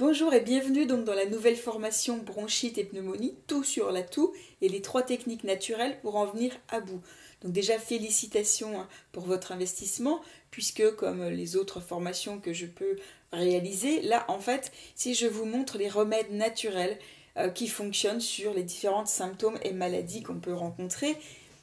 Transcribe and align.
Bonjour 0.00 0.32
et 0.32 0.40
bienvenue 0.40 0.86
donc 0.86 1.04
dans 1.04 1.14
la 1.14 1.26
nouvelle 1.26 1.58
formation 1.58 2.16
bronchite 2.16 2.78
et 2.78 2.84
pneumonie, 2.84 3.34
tout 3.46 3.62
sur 3.62 3.92
la 3.92 4.02
toux 4.02 4.32
et 4.62 4.70
les 4.70 4.80
trois 4.80 5.02
techniques 5.02 5.44
naturelles 5.44 6.00
pour 6.00 6.16
en 6.16 6.24
venir 6.24 6.52
à 6.70 6.80
bout. 6.80 7.02
Donc 7.42 7.52
déjà 7.52 7.78
félicitations 7.78 8.80
hein, 8.80 8.88
pour 9.12 9.24
votre 9.24 9.52
investissement 9.52 10.22
puisque 10.50 10.96
comme 10.96 11.28
les 11.28 11.54
autres 11.54 11.80
formations 11.80 12.40
que 12.40 12.54
je 12.54 12.64
peux 12.64 12.96
réaliser, 13.30 14.00
là 14.00 14.24
en 14.28 14.40
fait 14.40 14.72
si 14.94 15.14
je 15.14 15.26
vous 15.26 15.44
montre 15.44 15.76
les 15.76 15.90
remèdes 15.90 16.32
naturels 16.32 16.96
euh, 17.36 17.50
qui 17.50 17.68
fonctionnent 17.68 18.22
sur 18.22 18.54
les 18.54 18.62
différents 18.62 19.04
symptômes 19.04 19.58
et 19.64 19.74
maladies 19.74 20.22
qu'on 20.22 20.40
peut 20.40 20.54
rencontrer 20.54 21.14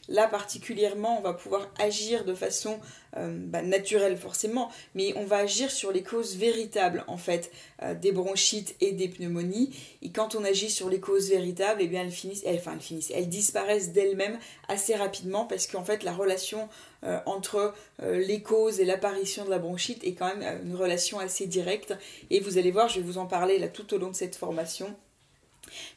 Là 0.09 0.27
particulièrement, 0.27 1.17
on 1.17 1.21
va 1.21 1.33
pouvoir 1.33 1.69
agir 1.79 2.23
de 2.23 2.33
façon 2.33 2.79
euh, 3.17 3.35
bah, 3.37 3.61
naturelle 3.61 4.17
forcément, 4.17 4.71
mais 4.95 5.13
on 5.17 5.25
va 5.25 5.37
agir 5.37 5.69
sur 5.69 5.91
les 5.91 6.03
causes 6.03 6.35
véritables 6.35 7.03
en 7.07 7.17
fait 7.17 7.51
euh, 7.81 7.93
des 7.93 8.11
bronchites 8.11 8.75
et 8.79 8.93
des 8.93 9.09
pneumonies. 9.09 9.75
Et 10.01 10.11
quand 10.11 10.35
on 10.35 10.43
agit 10.43 10.69
sur 10.69 10.89
les 10.89 10.99
causes 10.99 11.29
véritables, 11.29 11.81
eh 11.81 11.87
bien 11.87 12.03
elles 12.03 12.11
finissent, 12.11 12.45
enfin 12.47 12.73
elles 12.73 12.81
finissent, 12.81 13.11
elles 13.13 13.29
disparaissent 13.29 13.91
d'elles-mêmes 13.91 14.39
assez 14.69 14.95
rapidement 14.95 15.45
parce 15.45 15.67
qu'en 15.67 15.83
fait 15.83 16.03
la 16.03 16.13
relation 16.13 16.69
euh, 17.03 17.19
entre 17.25 17.73
les 18.01 18.41
causes 18.41 18.79
et 18.79 18.85
l'apparition 18.85 19.45
de 19.45 19.49
la 19.49 19.59
bronchite 19.59 20.03
est 20.03 20.13
quand 20.13 20.33
même 20.33 20.61
une 20.63 20.75
relation 20.75 21.19
assez 21.19 21.47
directe. 21.47 21.93
Et 22.29 22.39
vous 22.39 22.57
allez 22.57 22.71
voir, 22.71 22.87
je 22.89 22.99
vais 22.99 23.05
vous 23.05 23.17
en 23.17 23.25
parler 23.25 23.59
là 23.59 23.67
tout 23.67 23.93
au 23.93 23.97
long 23.97 24.09
de 24.09 24.15
cette 24.15 24.35
formation. 24.35 24.95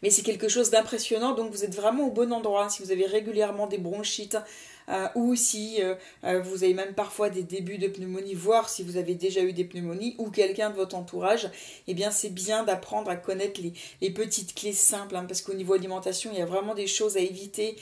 Mais 0.02 0.10
c'est 0.10 0.22
quelque 0.22 0.48
chose 0.48 0.70
d'impressionnant, 0.70 1.34
donc 1.34 1.50
vous 1.52 1.64
êtes 1.64 1.74
vraiment 1.74 2.06
au 2.06 2.10
bon 2.10 2.32
endroit. 2.32 2.68
Si 2.68 2.82
vous 2.82 2.92
avez 2.92 3.06
régulièrement 3.06 3.66
des 3.66 3.78
bronchites, 3.78 4.36
euh, 4.90 5.06
ou 5.14 5.36
si 5.36 5.76
euh, 5.80 5.94
euh, 6.24 6.40
vous 6.40 6.64
avez 6.64 6.74
même 6.74 6.94
parfois 6.94 7.30
des 7.30 7.42
débuts 7.42 7.78
de 7.78 7.86
pneumonie, 7.86 8.34
voire 8.34 8.68
si 8.68 8.82
vous 8.82 8.96
avez 8.96 9.14
déjà 9.14 9.42
eu 9.42 9.52
des 9.52 9.64
pneumonies 9.64 10.16
ou 10.18 10.30
quelqu'un 10.30 10.70
de 10.70 10.74
votre 10.74 10.96
entourage, 10.96 11.48
eh 11.86 11.94
bien 11.94 12.10
c'est 12.10 12.30
bien 12.30 12.64
d'apprendre 12.64 13.08
à 13.10 13.16
connaître 13.16 13.60
les, 14.00 14.10
petites 14.10 14.54
clés 14.54 14.72
simples, 14.72 15.14
hein, 15.14 15.24
parce 15.26 15.42
qu'au 15.42 15.54
niveau 15.54 15.74
alimentation, 15.74 16.30
il 16.32 16.38
y 16.38 16.42
a 16.42 16.46
vraiment 16.46 16.74
des 16.74 16.88
choses 16.88 17.16
à 17.16 17.20
éviter. 17.20 17.76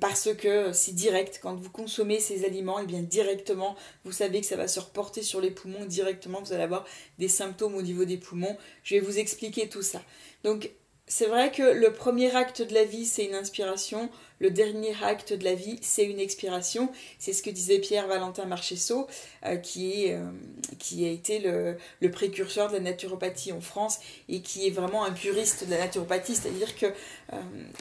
parce 0.00 0.28
que 0.34 0.72
c'est 0.72 0.94
direct. 0.94 1.40
Quand 1.42 1.56
vous 1.56 1.70
consommez 1.70 2.20
ces 2.20 2.44
aliments, 2.44 2.78
et 2.78 2.84
eh 2.84 2.86
bien 2.86 3.00
directement, 3.00 3.74
vous 4.04 4.12
savez 4.12 4.40
que 4.40 4.46
ça 4.46 4.56
va 4.56 4.68
se 4.68 4.78
reporter 4.78 5.22
sur 5.22 5.40
les 5.40 5.50
poumons. 5.50 5.84
Directement, 5.86 6.40
vous 6.40 6.52
allez 6.52 6.62
avoir 6.62 6.84
des 7.18 7.28
symptômes 7.28 7.74
au 7.74 7.82
niveau 7.82 8.04
des 8.04 8.18
poumons. 8.18 8.56
Je 8.84 8.94
vais 8.94 9.00
vous 9.00 9.18
expliquer 9.18 9.68
tout 9.68 9.82
ça. 9.82 10.02
Donc, 10.44 10.70
c'est 11.10 11.26
vrai 11.26 11.50
que 11.50 11.62
le 11.64 11.92
premier 11.92 12.34
acte 12.36 12.62
de 12.62 12.72
la 12.72 12.84
vie, 12.84 13.04
c'est 13.04 13.24
une 13.24 13.34
inspiration. 13.34 14.08
Le 14.40 14.50
dernier 14.50 14.94
acte 15.02 15.34
de 15.34 15.44
la 15.44 15.54
vie, 15.54 15.78
c'est 15.82 16.04
une 16.04 16.18
expiration. 16.18 16.90
C'est 17.18 17.34
ce 17.34 17.42
que 17.42 17.50
disait 17.50 17.78
Pierre 17.78 18.06
Valentin 18.06 18.46
Marchesso, 18.46 19.06
euh, 19.44 19.56
qui, 19.56 20.04
est, 20.04 20.14
euh, 20.14 20.30
qui 20.78 21.04
a 21.04 21.10
été 21.10 21.40
le, 21.40 21.76
précurseur 22.10 22.68
de 22.68 22.74
la 22.74 22.80
naturopathie 22.80 23.52
en 23.52 23.60
France 23.60 24.00
et 24.30 24.40
qui 24.40 24.66
est 24.66 24.70
vraiment 24.70 25.04
un 25.04 25.12
puriste 25.12 25.66
de 25.66 25.70
la 25.70 25.78
naturopathie, 25.78 26.34
c'est-à-dire 26.34 26.74
qu'il 26.74 26.92
euh, 27.34 27.36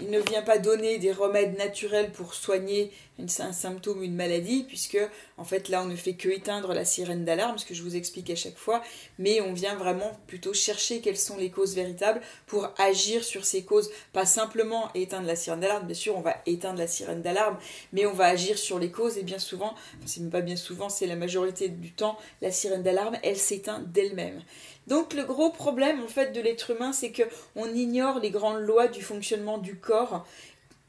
ne 0.09 0.19
vient 0.19 0.41
pas 0.41 0.57
donner 0.57 0.97
des 0.97 1.13
remèdes 1.13 1.57
naturels 1.57 2.11
pour 2.11 2.33
soigner 2.33 2.91
un 3.39 3.51
symptôme, 3.51 4.03
une 4.03 4.15
maladie, 4.15 4.63
puisque 4.63 4.97
en 5.37 5.43
fait 5.43 5.69
là 5.69 5.83
on 5.83 5.85
ne 5.85 5.95
fait 5.95 6.13
que 6.13 6.29
éteindre 6.29 6.73
la 6.73 6.85
sirène 6.85 7.25
d'alarme, 7.25 7.57
ce 7.57 7.65
que 7.65 7.73
je 7.73 7.83
vous 7.83 7.95
explique 7.95 8.29
à 8.29 8.35
chaque 8.35 8.57
fois, 8.57 8.81
mais 9.17 9.41
on 9.41 9.53
vient 9.53 9.75
vraiment 9.75 10.17
plutôt 10.27 10.53
chercher 10.53 11.01
quelles 11.01 11.17
sont 11.17 11.37
les 11.37 11.49
causes 11.49 11.75
véritables 11.75 12.21
pour 12.47 12.69
agir 12.77 13.23
sur 13.23 13.45
ces 13.45 13.63
causes, 13.63 13.89
pas 14.13 14.25
simplement 14.25 14.89
éteindre 14.95 15.27
la 15.27 15.35
sirène 15.35 15.59
d'alarme, 15.59 15.85
bien 15.85 15.95
sûr 15.95 16.15
on 16.15 16.21
va 16.21 16.37
éteindre 16.49 16.79
la 16.79 16.87
sirène 16.87 17.21
d'alarme, 17.21 17.57
mais 17.93 18.05
on 18.05 18.13
va 18.13 18.25
agir 18.25 18.57
sur 18.57 18.79
les 18.79 18.91
causes 18.91 19.17
et 19.17 19.23
bien 19.23 19.39
souvent, 19.39 19.75
c'est 20.05 20.27
pas 20.29 20.41
bien 20.41 20.55
souvent, 20.55 20.89
c'est 20.89 21.07
la 21.07 21.15
majorité 21.15 21.69
du 21.69 21.91
temps, 21.91 22.17
la 22.41 22.51
sirène 22.51 22.83
d'alarme 22.83 23.17
elle 23.23 23.37
s'éteint 23.37 23.79
d'elle-même. 23.79 24.41
Donc 24.87 25.13
le 25.13 25.23
gros 25.23 25.51
problème 25.51 26.01
en 26.03 26.07
fait 26.07 26.31
de 26.31 26.41
l'être 26.41 26.71
humain, 26.71 26.93
c'est 26.93 27.11
que 27.11 27.23
on 27.55 27.67
ignore 27.73 28.19
les 28.19 28.31
grandes 28.31 28.61
lois 28.61 28.87
du 28.87 29.01
fonctionnement 29.01 29.57
du 29.57 29.75
corps 29.75 30.25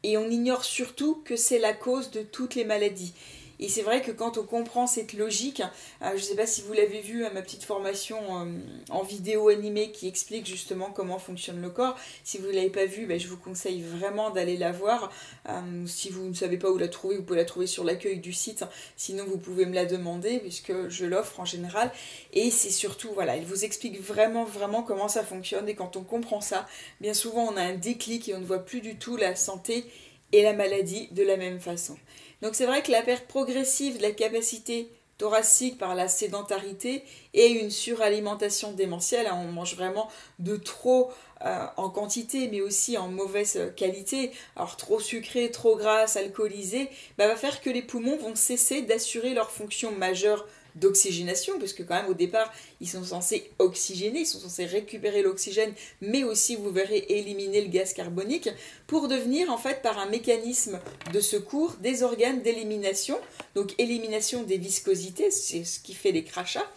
et 0.03 0.17
on 0.17 0.29
ignore 0.29 0.65
surtout 0.65 1.23
que 1.25 1.37
c'est 1.37 1.59
la 1.59 1.75
cause 1.75 2.11
de 2.11 2.23
toutes 2.23 2.55
les 2.55 2.65
maladies. 2.65 3.13
Et 3.61 3.69
c'est 3.69 3.83
vrai 3.83 4.01
que 4.01 4.11
quand 4.11 4.39
on 4.39 4.45
comprend 4.45 4.87
cette 4.87 5.13
logique, 5.13 5.63
euh, 6.01 6.09
je 6.13 6.15
ne 6.15 6.21
sais 6.21 6.35
pas 6.35 6.47
si 6.47 6.63
vous 6.63 6.73
l'avez 6.73 7.01
vu 7.01 7.27
à 7.27 7.31
ma 7.31 7.43
petite 7.43 7.63
formation 7.63 8.19
euh, 8.41 8.47
en 8.89 9.03
vidéo 9.03 9.51
animée 9.51 9.93
qui 9.93 10.09
explique 10.09 10.47
justement 10.47 10.91
comment 10.91 11.19
fonctionne 11.19 11.61
le 11.61 11.69
corps. 11.69 11.95
Si 12.25 12.39
vous 12.39 12.47
ne 12.47 12.53
l'avez 12.53 12.71
pas 12.71 12.87
vu, 12.87 13.05
ben, 13.05 13.21
je 13.21 13.29
vous 13.29 13.37
conseille 13.37 13.83
vraiment 13.83 14.31
d'aller 14.31 14.57
la 14.57 14.73
voir. 14.73 15.13
Euh, 15.51 15.87
si 15.87 16.09
vous 16.09 16.27
ne 16.27 16.33
savez 16.33 16.57
pas 16.57 16.71
où 16.71 16.79
la 16.79 16.89
trouver, 16.89 17.17
vous 17.17 17.23
pouvez 17.23 17.39
la 17.39 17.45
trouver 17.45 17.67
sur 17.67 17.85
l'accueil 17.85 18.19
du 18.19 18.33
site. 18.33 18.65
Sinon, 18.97 19.25
vous 19.27 19.37
pouvez 19.37 19.67
me 19.67 19.75
la 19.75 19.85
demander 19.85 20.39
puisque 20.39 20.89
je 20.89 21.05
l'offre 21.05 21.39
en 21.39 21.45
général. 21.45 21.93
Et 22.33 22.51
c'est 22.51 22.71
surtout, 22.71 23.11
voilà, 23.13 23.37
il 23.37 23.45
vous 23.45 23.67
explique 23.67 24.01
vraiment, 24.01 24.45
vraiment 24.45 24.83
comment 24.83 25.09
ça 25.09 25.23
fonctionne. 25.23 25.69
Et 25.69 25.75
quand 25.75 25.99
on 25.99 26.03
comprend 26.03 26.41
ça, 26.41 26.67
bien 27.03 27.13
souvent, 27.13 27.53
on 27.53 27.59
a 27.59 27.63
un 27.63 27.75
déclic 27.75 28.27
et 28.31 28.35
on 28.35 28.41
ne 28.41 28.47
voit 28.47 28.65
plus 28.65 28.81
du 28.81 28.97
tout 28.97 29.19
la 29.19 29.37
santé 29.37 29.85
et 30.33 30.43
la 30.43 30.55
maladie 30.55 31.09
de 31.11 31.23
la 31.23 31.37
même 31.37 31.61
façon. 31.61 31.99
Donc 32.43 32.55
c'est 32.55 32.67
vrai 32.67 32.83
que 32.83 32.91
la 32.91 33.03
perte 33.03 33.27
progressive 33.27 33.99
de 33.99 34.03
la 34.03 34.13
capacité 34.13 34.91
thoracique 35.19 35.77
par 35.77 35.95
la 35.95 36.09
sédentarité 36.09 37.05
et 37.35 37.49
une 37.49 37.71
suralimentation 37.71 38.73
démentielle, 38.73 39.27
hein, 39.27 39.39
on 39.47 39.53
mange 39.53 39.77
vraiment 39.77 40.09
de 40.39 40.57
trop 40.57 41.11
euh, 41.45 41.67
en 41.77 41.91
quantité 41.91 42.49
mais 42.49 42.63
aussi 42.63 42.97
en 42.97 43.09
mauvaise 43.09 43.73
qualité, 43.77 44.33
alors 44.57 44.79
trop 44.79 44.99
sucré, 44.99 45.51
trop 45.51 45.77
gras, 45.77 46.17
alcoolisé, 46.17 46.89
bah, 47.19 47.29
va 47.29 47.37
faire 47.37 47.61
que 47.61 47.69
les 47.69 47.83
poumons 47.83 48.17
vont 48.17 48.35
cesser 48.35 48.81
d'assurer 48.81 49.35
leur 49.35 49.51
fonction 49.51 49.93
majeure 49.93 50.47
d'oxygénation, 50.75 51.59
parce 51.59 51.73
que 51.73 51.83
quand 51.83 51.95
même 51.95 52.11
au 52.11 52.15
départ, 52.15 52.53
ils 52.81 52.89
sont 52.89 53.05
censés 53.05 53.51
oxygéner, 53.59 54.21
ils 54.21 54.27
sont 54.27 54.41
censés 54.41 54.67
récupérer 54.67 55.23
l'oxygène, 55.23 55.73
mais 56.01 56.25
aussi, 56.25 56.57
vous 56.57 56.71
verrez, 56.71 57.07
éliminer 57.09 57.63
le 57.63 57.69
gaz 57.69 57.93
carbonique, 57.93 58.49
pour 58.87 59.09
devenir 59.09 59.51
en 59.51 59.59
fait 59.59 59.83
par 59.83 59.99
un 59.99 60.07
mécanisme 60.07 60.81
de 61.13 61.21
secours 61.21 61.75
des 61.81 62.03
organes 62.03 62.43
d'élimination, 62.43 63.19
donc 63.55 63.75
élimination 63.79 64.43
des 64.43 64.59
viscosités, 64.59 65.31
c'est 65.31 65.65
ce 65.65 65.81
qui 65.81 65.95
fait 65.95 66.13
les 66.13 66.25
crachats, 66.25 66.71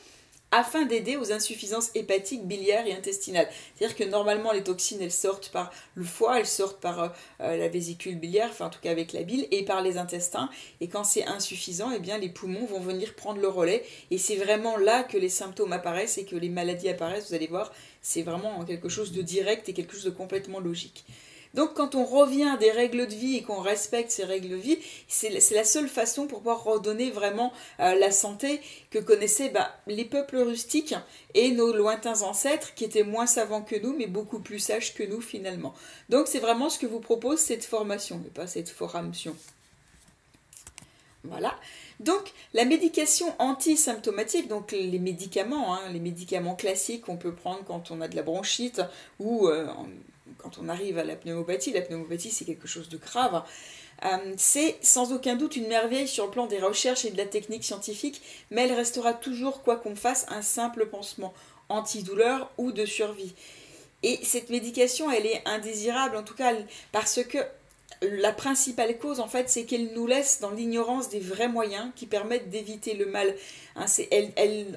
afin 0.53 0.85
d'aider 0.85 1.17
aux 1.17 1.31
insuffisances 1.31 1.89
hépatiques, 1.95 2.45
biliaires 2.45 2.85
et 2.85 2.93
intestinales. 2.93 3.49
C'est-à-dire 3.75 3.97
que 3.97 4.03
normalement 4.03 4.51
les 4.51 4.63
toxines 4.63 5.01
elles 5.01 5.11
sortent 5.11 5.49
par 5.49 5.71
le 5.95 6.03
foie, 6.03 6.39
elles 6.39 6.45
sortent 6.45 6.79
par 6.79 6.99
euh, 7.01 7.09
euh, 7.41 7.57
la 7.57 7.67
vésicule 7.69 8.19
biliaire, 8.19 8.49
enfin 8.51 8.67
en 8.67 8.69
tout 8.69 8.79
cas 8.79 8.91
avec 8.91 9.13
la 9.13 9.23
bile, 9.23 9.47
et 9.49 9.65
par 9.65 9.81
les 9.81 9.97
intestins. 9.97 10.49
Et 10.79 10.87
quand 10.87 11.03
c'est 11.03 11.25
insuffisant, 11.25 11.91
eh 11.91 11.99
bien 11.99 12.19
les 12.19 12.29
poumons 12.29 12.67
vont 12.67 12.79
venir 12.79 13.15
prendre 13.15 13.41
le 13.41 13.47
relais. 13.47 13.83
Et 14.11 14.19
c'est 14.19 14.35
vraiment 14.35 14.77
là 14.77 15.01
que 15.01 15.17
les 15.17 15.29
symptômes 15.29 15.73
apparaissent 15.73 16.19
et 16.19 16.25
que 16.25 16.35
les 16.35 16.49
maladies 16.49 16.89
apparaissent. 16.89 17.29
Vous 17.29 17.35
allez 17.35 17.47
voir, 17.47 17.73
c'est 18.03 18.21
vraiment 18.21 18.63
quelque 18.63 18.89
chose 18.89 19.11
de 19.11 19.23
direct 19.23 19.67
et 19.69 19.73
quelque 19.73 19.93
chose 19.93 20.05
de 20.05 20.11
complètement 20.11 20.59
logique. 20.59 21.03
Donc 21.53 21.75
quand 21.75 21.93
on 21.93 22.03
revient 22.03 22.49
à 22.49 22.57
des 22.57 22.71
règles 22.71 23.07
de 23.07 23.13
vie 23.13 23.37
et 23.37 23.43
qu'on 23.43 23.61
respecte 23.61 24.09
ces 24.09 24.23
règles 24.23 24.49
de 24.49 24.55
vie, 24.55 24.79
c'est 25.07 25.29
la 25.29 25.63
seule 25.63 25.87
façon 25.87 26.25
pour 26.25 26.39
pouvoir 26.39 26.63
redonner 26.63 27.11
vraiment 27.11 27.53
euh, 27.79 27.93
la 27.95 28.11
santé 28.11 28.59
que 28.89 28.97
connaissaient 28.97 29.49
bah, 29.49 29.71
les 29.85 30.05
peuples 30.05 30.37
rustiques 30.37 30.95
et 31.35 31.51
nos 31.51 31.71
lointains 31.71 32.23
ancêtres 32.23 32.73
qui 32.73 32.85
étaient 32.85 33.03
moins 33.03 33.27
savants 33.27 33.61
que 33.61 33.75
nous 33.75 33.95
mais 33.95 34.07
beaucoup 34.07 34.39
plus 34.39 34.59
sages 34.59 34.95
que 34.95 35.03
nous 35.03 35.21
finalement. 35.21 35.75
Donc 36.09 36.27
c'est 36.27 36.39
vraiment 36.39 36.69
ce 36.69 36.79
que 36.79 36.87
vous 36.87 36.99
propose 36.99 37.39
cette 37.39 37.65
formation, 37.65 38.19
mais 38.23 38.31
pas 38.31 38.47
cette 38.47 38.69
formation. 38.69 39.35
Voilà. 41.23 41.55
Donc 41.99 42.33
la 42.53 42.65
médication 42.65 43.33
antisymptomatique, 43.39 44.47
donc 44.47 44.71
les 44.71 44.99
médicaments, 44.99 45.75
hein, 45.75 45.81
les 45.91 45.99
médicaments 45.99 46.55
classiques 46.55 47.03
qu'on 47.03 47.17
peut 47.17 47.33
prendre 47.33 47.63
quand 47.63 47.91
on 47.91 48.01
a 48.01 48.07
de 48.07 48.15
la 48.15 48.23
bronchite 48.23 48.81
ou 49.19 49.47
euh, 49.47 49.67
quand 50.43 50.59
on 50.61 50.69
arrive 50.69 50.97
à 50.97 51.03
la 51.03 51.15
pneumopathie, 51.15 51.71
la 51.71 51.81
pneumopathie 51.81 52.31
c'est 52.31 52.45
quelque 52.45 52.67
chose 52.67 52.89
de 52.89 52.97
grave, 52.97 53.43
euh, 54.05 54.33
c'est 54.37 54.77
sans 54.81 55.13
aucun 55.13 55.35
doute 55.35 55.55
une 55.55 55.67
merveille 55.67 56.07
sur 56.07 56.25
le 56.25 56.31
plan 56.31 56.45
des 56.45 56.59
recherches 56.59 57.05
et 57.05 57.11
de 57.11 57.17
la 57.17 57.25
technique 57.25 57.63
scientifique, 57.63 58.21
mais 58.51 58.63
elle 58.63 58.73
restera 58.73 59.13
toujours, 59.13 59.63
quoi 59.63 59.77
qu'on 59.77 59.95
fasse, 59.95 60.25
un 60.29 60.41
simple 60.41 60.87
pansement 60.87 61.33
antidouleur 61.69 62.51
ou 62.57 62.71
de 62.71 62.85
survie. 62.85 63.33
Et 64.03 64.19
cette 64.23 64.49
médication, 64.49 65.09
elle 65.09 65.25
est 65.25 65.41
indésirable, 65.45 66.17
en 66.17 66.23
tout 66.23 66.35
cas, 66.35 66.53
parce 66.91 67.23
que 67.23 67.37
la 68.01 68.33
principale 68.33 68.97
cause, 68.97 69.21
en 69.21 69.27
fait, 69.27 69.49
c'est 69.49 69.63
qu'elle 69.63 69.93
nous 69.93 70.07
laisse 70.07 70.41
dans 70.41 70.51
l'ignorance 70.51 71.07
des 71.07 71.19
vrais 71.19 71.47
moyens 71.47 71.89
qui 71.95 72.05
permettent 72.05 72.49
d'éviter 72.49 72.95
le 72.95 73.05
mal. 73.05 73.33
Hein, 73.77 73.85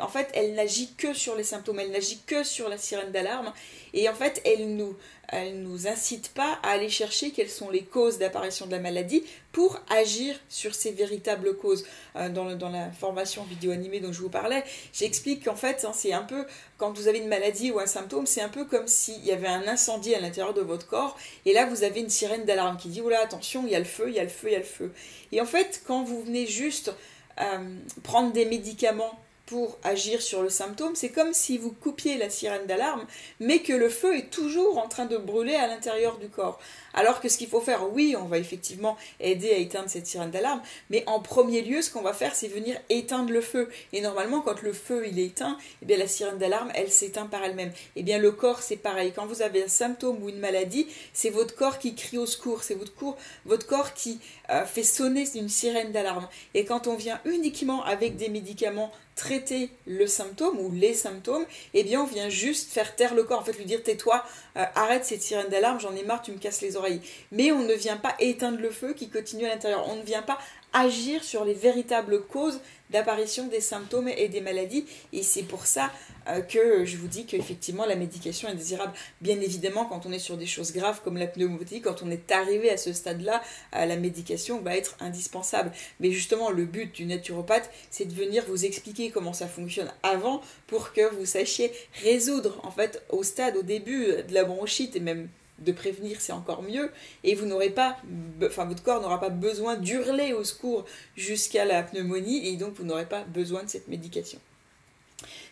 en 0.00 0.08
fait, 0.08 0.28
elle 0.34 0.54
n'agit 0.54 0.92
que 0.96 1.12
sur 1.12 1.34
les 1.34 1.42
symptômes, 1.42 1.80
elle 1.80 1.90
n'agit 1.90 2.20
que 2.26 2.44
sur 2.44 2.68
la 2.68 2.78
sirène 2.78 3.10
d'alarme. 3.10 3.52
Et 3.94 4.08
en 4.08 4.14
fait, 4.14 4.40
elle 4.44 4.76
nous, 4.76 4.96
elle 5.28 5.62
nous 5.62 5.88
incite 5.88 6.28
pas 6.28 6.58
à 6.62 6.70
aller 6.70 6.88
chercher 6.88 7.30
quelles 7.30 7.50
sont 7.50 7.70
les 7.70 7.82
causes 7.82 8.18
d'apparition 8.18 8.66
de 8.66 8.72
la 8.72 8.78
maladie 8.78 9.24
pour 9.52 9.80
agir 9.90 10.38
sur 10.48 10.74
ces 10.74 10.92
véritables 10.92 11.56
causes. 11.56 11.84
Euh, 12.16 12.28
dans, 12.28 12.54
dans, 12.56 12.68
la 12.68 12.90
formation 12.90 13.44
vidéo 13.44 13.72
animée 13.72 14.00
dont 14.00 14.12
je 14.12 14.20
vous 14.20 14.28
parlais, 14.28 14.64
j'explique 14.92 15.44
qu'en 15.44 15.56
fait, 15.56 15.84
hein, 15.84 15.92
c'est 15.94 16.12
un 16.12 16.22
peu, 16.22 16.44
quand 16.78 16.92
vous 16.92 17.08
avez 17.08 17.18
une 17.18 17.28
maladie 17.28 17.70
ou 17.70 17.78
un 17.78 17.86
symptôme, 17.86 18.26
c'est 18.26 18.40
un 18.40 18.48
peu 18.48 18.64
comme 18.64 18.86
s'il 18.86 19.24
y 19.24 19.32
avait 19.32 19.48
un 19.48 19.66
incendie 19.66 20.14
à 20.14 20.20
l'intérieur 20.20 20.54
de 20.54 20.60
votre 20.60 20.86
corps, 20.86 21.16
et 21.44 21.52
là, 21.52 21.66
vous 21.66 21.82
avez 21.82 22.00
une 22.00 22.10
sirène 22.10 22.44
d'alarme 22.44 22.76
qui 22.76 22.88
dit, 22.88 23.00
oula, 23.00 23.20
attention, 23.20 23.64
il 23.66 23.72
y 23.72 23.74
a 23.74 23.78
le 23.78 23.84
feu, 23.84 24.06
il 24.08 24.14
y 24.14 24.20
a 24.20 24.24
le 24.24 24.28
feu, 24.28 24.48
il 24.48 24.52
y 24.52 24.56
a 24.56 24.60
le 24.60 24.64
feu. 24.64 24.92
Et 25.32 25.40
en 25.40 25.46
fait, 25.46 25.82
quand 25.86 26.02
vous 26.02 26.22
venez 26.22 26.46
juste 26.46 26.92
euh, 27.40 27.76
prendre 28.02 28.32
des 28.32 28.44
médicaments 28.46 29.18
pour 29.46 29.78
agir 29.84 30.20
sur 30.20 30.42
le 30.42 30.50
symptôme, 30.50 30.96
c'est 30.96 31.10
comme 31.10 31.32
si 31.32 31.56
vous 31.56 31.72
coupiez 31.72 32.18
la 32.18 32.28
sirène 32.28 32.66
d'alarme, 32.66 33.06
mais 33.38 33.60
que 33.60 33.72
le 33.72 33.88
feu 33.88 34.16
est 34.16 34.30
toujours 34.30 34.78
en 34.78 34.88
train 34.88 35.06
de 35.06 35.16
brûler 35.16 35.54
à 35.54 35.68
l'intérieur 35.68 36.18
du 36.18 36.28
corps. 36.28 36.58
Alors 36.96 37.20
que 37.20 37.28
ce 37.28 37.36
qu'il 37.36 37.48
faut 37.48 37.60
faire, 37.60 37.92
oui, 37.92 38.16
on 38.18 38.24
va 38.24 38.38
effectivement 38.38 38.96
aider 39.20 39.50
à 39.50 39.58
éteindre 39.58 39.88
cette 39.88 40.06
sirène 40.06 40.30
d'alarme, 40.30 40.62
mais 40.88 41.04
en 41.06 41.20
premier 41.20 41.60
lieu, 41.60 41.82
ce 41.82 41.90
qu'on 41.90 42.00
va 42.00 42.14
faire, 42.14 42.34
c'est 42.34 42.48
venir 42.48 42.76
éteindre 42.88 43.30
le 43.30 43.42
feu. 43.42 43.68
Et 43.92 44.00
normalement, 44.00 44.40
quand 44.40 44.62
le 44.62 44.72
feu 44.72 45.06
est 45.06 45.16
éteint, 45.18 45.58
eh 45.82 45.86
bien 45.86 45.98
la 45.98 46.08
sirène 46.08 46.38
d'alarme, 46.38 46.72
elle 46.74 46.90
s'éteint 46.90 47.26
par 47.26 47.44
elle-même. 47.44 47.70
Eh 47.96 48.02
bien 48.02 48.18
le 48.18 48.32
corps, 48.32 48.62
c'est 48.62 48.76
pareil. 48.76 49.12
Quand 49.14 49.26
vous 49.26 49.42
avez 49.42 49.64
un 49.64 49.68
symptôme 49.68 50.22
ou 50.22 50.30
une 50.30 50.38
maladie, 50.38 50.86
c'est 51.12 51.30
votre 51.30 51.54
corps 51.54 51.78
qui 51.78 51.94
crie 51.94 52.18
au 52.18 52.26
secours, 52.26 52.62
c'est 52.62 52.74
votre, 52.74 52.94
corps, 52.94 53.18
votre 53.44 53.66
corps 53.66 53.92
qui 53.92 54.18
euh, 54.50 54.64
fait 54.64 54.82
sonner 54.82 55.26
une 55.34 55.50
sirène 55.50 55.92
d'alarme. 55.92 56.26
Et 56.54 56.64
quand 56.64 56.86
on 56.86 56.96
vient 56.96 57.20
uniquement 57.26 57.84
avec 57.84 58.16
des 58.16 58.30
médicaments 58.30 58.90
traiter 59.16 59.70
le 59.86 60.06
symptôme 60.06 60.58
ou 60.60 60.70
les 60.70 60.92
symptômes, 60.92 61.44
eh 61.72 61.82
bien 61.82 62.02
on 62.02 62.04
vient 62.04 62.28
juste 62.28 62.70
faire 62.70 62.94
taire 62.94 63.14
le 63.14 63.24
corps, 63.24 63.40
en 63.40 63.44
fait 63.44 63.56
lui 63.56 63.64
dire 63.64 63.82
tais-toi, 63.82 64.22
euh, 64.56 64.64
arrête 64.74 65.06
cette 65.06 65.22
sirène 65.22 65.48
d'alarme, 65.48 65.80
j'en 65.80 65.96
ai 65.96 66.04
marre, 66.04 66.20
tu 66.20 66.32
me 66.32 66.38
casses 66.38 66.60
les 66.60 66.76
oreilles. 66.76 66.85
Mais 67.32 67.52
on 67.52 67.62
ne 67.62 67.74
vient 67.74 67.96
pas 67.96 68.14
éteindre 68.20 68.58
le 68.60 68.70
feu 68.70 68.94
qui 68.94 69.08
continue 69.08 69.46
à 69.46 69.50
l'intérieur, 69.50 69.86
on 69.88 69.96
ne 69.96 70.02
vient 70.02 70.22
pas 70.22 70.38
agir 70.72 71.24
sur 71.24 71.44
les 71.44 71.54
véritables 71.54 72.22
causes 72.26 72.60
d'apparition 72.90 73.48
des 73.48 73.60
symptômes 73.60 74.08
et 74.08 74.28
des 74.28 74.40
maladies. 74.40 74.86
Et 75.12 75.22
c'est 75.22 75.42
pour 75.42 75.66
ça 75.66 75.90
euh, 76.28 76.40
que 76.40 76.84
je 76.84 76.96
vous 76.98 77.08
dis 77.08 77.24
qu'effectivement 77.24 77.86
la 77.86 77.96
médication 77.96 78.48
est 78.48 78.54
désirable. 78.54 78.92
Bien 79.20 79.40
évidemment, 79.40 79.86
quand 79.86 80.06
on 80.06 80.12
est 80.12 80.18
sur 80.18 80.36
des 80.36 80.46
choses 80.46 80.72
graves 80.72 81.00
comme 81.02 81.16
la 81.16 81.26
pneumonie, 81.26 81.80
quand 81.80 82.02
on 82.02 82.10
est 82.10 82.30
arrivé 82.30 82.70
à 82.70 82.76
ce 82.76 82.92
stade-là, 82.92 83.42
euh, 83.74 83.86
la 83.86 83.96
médication 83.96 84.60
va 84.60 84.76
être 84.76 84.96
indispensable. 85.00 85.72
Mais 85.98 86.10
justement, 86.12 86.50
le 86.50 86.66
but 86.66 86.94
du 86.94 87.06
naturopathe, 87.06 87.70
c'est 87.90 88.04
de 88.04 88.14
venir 88.14 88.44
vous 88.46 88.66
expliquer 88.66 89.10
comment 89.10 89.32
ça 89.32 89.48
fonctionne 89.48 89.90
avant 90.02 90.42
pour 90.66 90.92
que 90.92 91.14
vous 91.14 91.26
sachiez 91.26 91.72
résoudre, 92.02 92.60
en 92.64 92.70
fait, 92.70 93.02
au 93.08 93.22
stade, 93.22 93.56
au 93.56 93.62
début 93.62 94.06
de 94.28 94.34
la 94.34 94.44
bronchite 94.44 94.94
et 94.94 95.00
même 95.00 95.28
de 95.58 95.72
prévenir, 95.72 96.20
c'est 96.20 96.32
encore 96.32 96.62
mieux. 96.62 96.90
Et 97.24 97.34
vous 97.34 97.46
n'aurez 97.46 97.70
pas, 97.70 97.96
enfin 98.44 98.64
votre 98.64 98.82
corps 98.82 99.00
n'aura 99.00 99.20
pas 99.20 99.30
besoin 99.30 99.76
d'hurler 99.76 100.32
au 100.32 100.44
secours 100.44 100.84
jusqu'à 101.16 101.64
la 101.64 101.82
pneumonie 101.82 102.48
et 102.48 102.56
donc 102.56 102.74
vous 102.74 102.84
n'aurez 102.84 103.06
pas 103.06 103.24
besoin 103.24 103.64
de 103.64 103.68
cette 103.68 103.88
médication. 103.88 104.38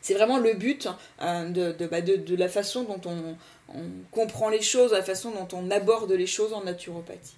C'est 0.02 0.14
vraiment 0.14 0.38
le 0.38 0.52
but 0.52 0.88
hein, 1.18 1.50
bah, 1.90 2.00
de, 2.02 2.36
la 2.36 2.48
façon 2.48 2.84
dont 2.84 3.00
on, 3.06 3.36
on, 3.74 3.84
comprend 4.10 4.50
les 4.50 4.60
choses, 4.60 4.92
la 4.92 5.02
façon 5.02 5.30
dont 5.30 5.48
on 5.56 5.70
aborde 5.70 6.12
les 6.12 6.26
choses 6.26 6.52
en 6.52 6.64
naturopathie. 6.64 7.36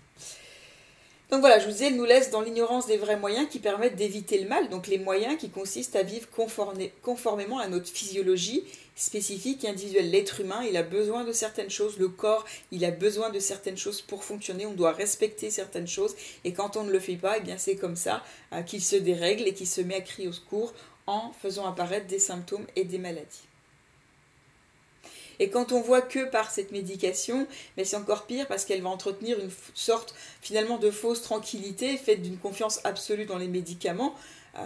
Donc 1.31 1.41
voilà, 1.41 1.59
je 1.59 1.65
vous 1.67 1.73
disais, 1.73 1.87
elle 1.87 1.97
nous 1.97 2.05
laisse 2.05 2.31
dans 2.31 2.41
l'ignorance 2.41 2.87
des 2.87 2.99
vrais 2.99 3.17
moyens 3.17 3.49
qui 3.49 3.59
permettent 3.59 3.97
d'éviter 3.97 4.39
le 4.39 4.49
mal, 4.49 4.69
donc 4.69 4.87
les 4.87 4.99
moyens 4.99 5.37
qui 5.37 5.51
consistent 5.51 5.97
à 5.97 6.05
vivre 6.05 6.29
conformément 7.03 7.59
à 7.59 7.67
notre 7.67 7.89
physiologie 7.89 8.63
spécifique 8.95 9.65
individuelle. 9.65 10.13
L'être 10.13 10.41
humain, 10.41 10.63
il 10.63 10.77
a 10.77 10.85
besoin 10.85 11.25
de 11.25 11.33
certaines 11.33 11.69
choses, 11.69 11.99
le 11.99 12.09
corps, 12.09 12.45
il 12.71 12.85
a 12.85 12.93
besoin 12.93 13.31
de 13.31 13.41
certaines 13.41 13.77
choses 13.77 14.03
pour 14.03 14.23
fonctionner, 14.23 14.67
on 14.67 14.73
doit 14.73 14.93
respecter 14.93 15.51
certaines 15.51 15.89
choses, 15.89 16.15
et 16.45 16.53
quand 16.53 16.77
on 16.77 16.85
ne 16.85 16.93
le 16.93 17.01
fait 17.01 17.17
pas, 17.17 17.39
eh 17.39 17.41
bien 17.41 17.59
c'est 17.59 17.77
comme 17.77 17.97
ça 17.97 18.23
euh, 18.53 18.63
qu'il 18.63 18.83
se 18.83 18.95
dérègle 18.95 19.49
et 19.49 19.53
qu'il 19.53 19.67
se 19.67 19.81
met 19.81 19.97
à 19.97 20.01
crier 20.03 20.29
au 20.29 20.33
secours 20.33 20.75
en 21.09 21.33
faisant 21.33 21.67
apparaître 21.67 22.07
des 22.07 22.21
symptômes 22.21 22.67
et 22.77 22.85
des 22.85 22.99
maladies. 22.99 23.46
Et 25.39 25.51
quand 25.51 25.73
on 25.73 25.81
voit 25.81 26.03
que 26.03 26.25
par 26.25 26.51
cette 26.51 26.73
médication, 26.73 27.47
mais 27.77 27.85
c'est 27.85 27.97
encore 27.97 28.27
pire 28.27 28.47
parce 28.47 28.65
qu'elle 28.65 28.83
va 28.83 28.89
entretenir 28.89 29.39
une 29.39 29.51
sorte 29.75 30.15
finalement 30.41 30.79
de 30.79 30.91
fausse 30.91 31.23
tranquillité 31.23 31.97
faite 31.97 32.23
d'une 32.23 32.39
confiance 32.39 32.81
absolue 32.85 33.27
dans 33.27 33.39
les 33.39 33.49
médicaments 33.49 34.15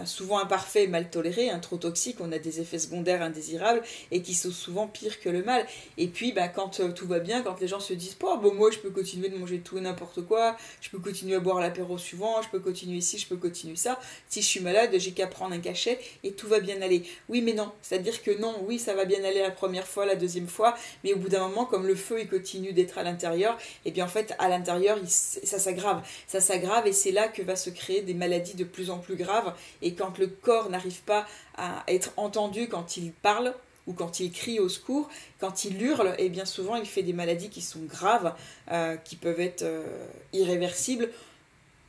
souvent 0.05 0.39
imparfait 0.39 0.83
et 0.83 0.87
mal 0.87 1.09
toléré, 1.09 1.49
un 1.49 1.59
trop 1.59 1.77
toxique, 1.77 2.17
on 2.19 2.31
a 2.31 2.39
des 2.39 2.61
effets 2.61 2.79
secondaires 2.79 3.21
indésirables 3.21 3.81
et 4.11 4.21
qui 4.21 4.33
sont 4.33 4.51
souvent 4.51 4.87
pires 4.87 5.19
que 5.19 5.29
le 5.29 5.43
mal. 5.43 5.65
Et 5.97 6.07
puis, 6.07 6.31
bah, 6.31 6.47
quand 6.47 6.79
euh, 6.79 6.91
tout 6.91 7.07
va 7.07 7.19
bien, 7.19 7.41
quand 7.41 7.59
les 7.59 7.67
gens 7.67 7.79
se 7.79 7.93
disent, 7.93 8.17
oh, 8.23 8.37
moi, 8.53 8.71
je 8.71 8.79
peux 8.79 8.89
continuer 8.89 9.29
de 9.29 9.37
manger 9.37 9.59
tout 9.59 9.77
et 9.77 9.81
n'importe 9.81 10.21
quoi, 10.25 10.57
je 10.81 10.89
peux 10.89 10.99
continuer 10.99 11.35
à 11.35 11.39
boire 11.39 11.59
l'apéro 11.59 11.97
suivant, 11.97 12.41
je 12.41 12.49
peux 12.49 12.59
continuer 12.59 12.97
ici, 12.97 13.17
je 13.17 13.27
peux 13.27 13.37
continuer 13.37 13.75
ça. 13.75 13.99
Si 14.29 14.41
je 14.41 14.47
suis 14.47 14.59
malade, 14.59 14.91
j'ai 14.97 15.11
qu'à 15.11 15.27
prendre 15.27 15.53
un 15.53 15.59
cachet 15.59 15.99
et 16.23 16.31
tout 16.31 16.47
va 16.47 16.59
bien 16.59 16.81
aller. 16.81 17.03
Oui, 17.29 17.41
mais 17.41 17.53
non. 17.53 17.71
C'est-à-dire 17.81 18.21
que 18.23 18.31
non, 18.39 18.55
oui, 18.65 18.79
ça 18.79 18.93
va 18.93 19.05
bien 19.05 19.23
aller 19.23 19.41
la 19.41 19.51
première 19.51 19.87
fois, 19.87 20.05
la 20.05 20.15
deuxième 20.15 20.47
fois, 20.47 20.60
mais 21.03 21.13
au 21.13 21.17
bout 21.17 21.29
d'un 21.29 21.47
moment, 21.47 21.65
comme 21.65 21.87
le 21.87 21.95
feu, 21.95 22.21
il 22.21 22.29
continue 22.29 22.73
d'être 22.73 22.97
à 22.97 23.03
l'intérieur, 23.03 23.57
et 23.85 23.89
eh 23.89 23.91
bien 23.91 24.05
en 24.05 24.09
fait, 24.09 24.35
à 24.39 24.49
l'intérieur, 24.49 24.97
ça 25.05 25.59
s'aggrave. 25.59 26.01
Ça 26.27 26.41
s'aggrave 26.41 26.87
et 26.87 26.93
c'est 26.93 27.11
là 27.11 27.27
que 27.27 27.41
va 27.41 27.55
se 27.55 27.69
créer 27.69 28.01
des 28.01 28.13
maladies 28.13 28.55
de 28.55 28.63
plus 28.63 28.89
en 28.89 28.99
plus 28.99 29.15
graves 29.15 29.53
et 29.81 29.93
quand 29.93 30.17
le 30.17 30.27
corps 30.27 30.69
n'arrive 30.69 31.01
pas 31.01 31.25
à 31.57 31.83
être 31.87 32.11
entendu 32.17 32.67
quand 32.67 32.97
il 32.97 33.11
parle 33.11 33.53
ou 33.87 33.93
quand 33.93 34.19
il 34.19 34.31
crie 34.31 34.59
au 34.59 34.69
secours, 34.69 35.09
quand 35.39 35.65
il 35.65 35.81
hurle, 35.81 36.13
et 36.17 36.29
bien 36.29 36.45
souvent 36.45 36.75
il 36.75 36.85
fait 36.85 37.03
des 37.03 37.13
maladies 37.13 37.49
qui 37.49 37.61
sont 37.61 37.81
graves, 37.81 38.33
euh, 38.71 38.95
qui 38.97 39.15
peuvent 39.15 39.39
être 39.39 39.63
euh, 39.63 40.05
irréversibles 40.33 41.09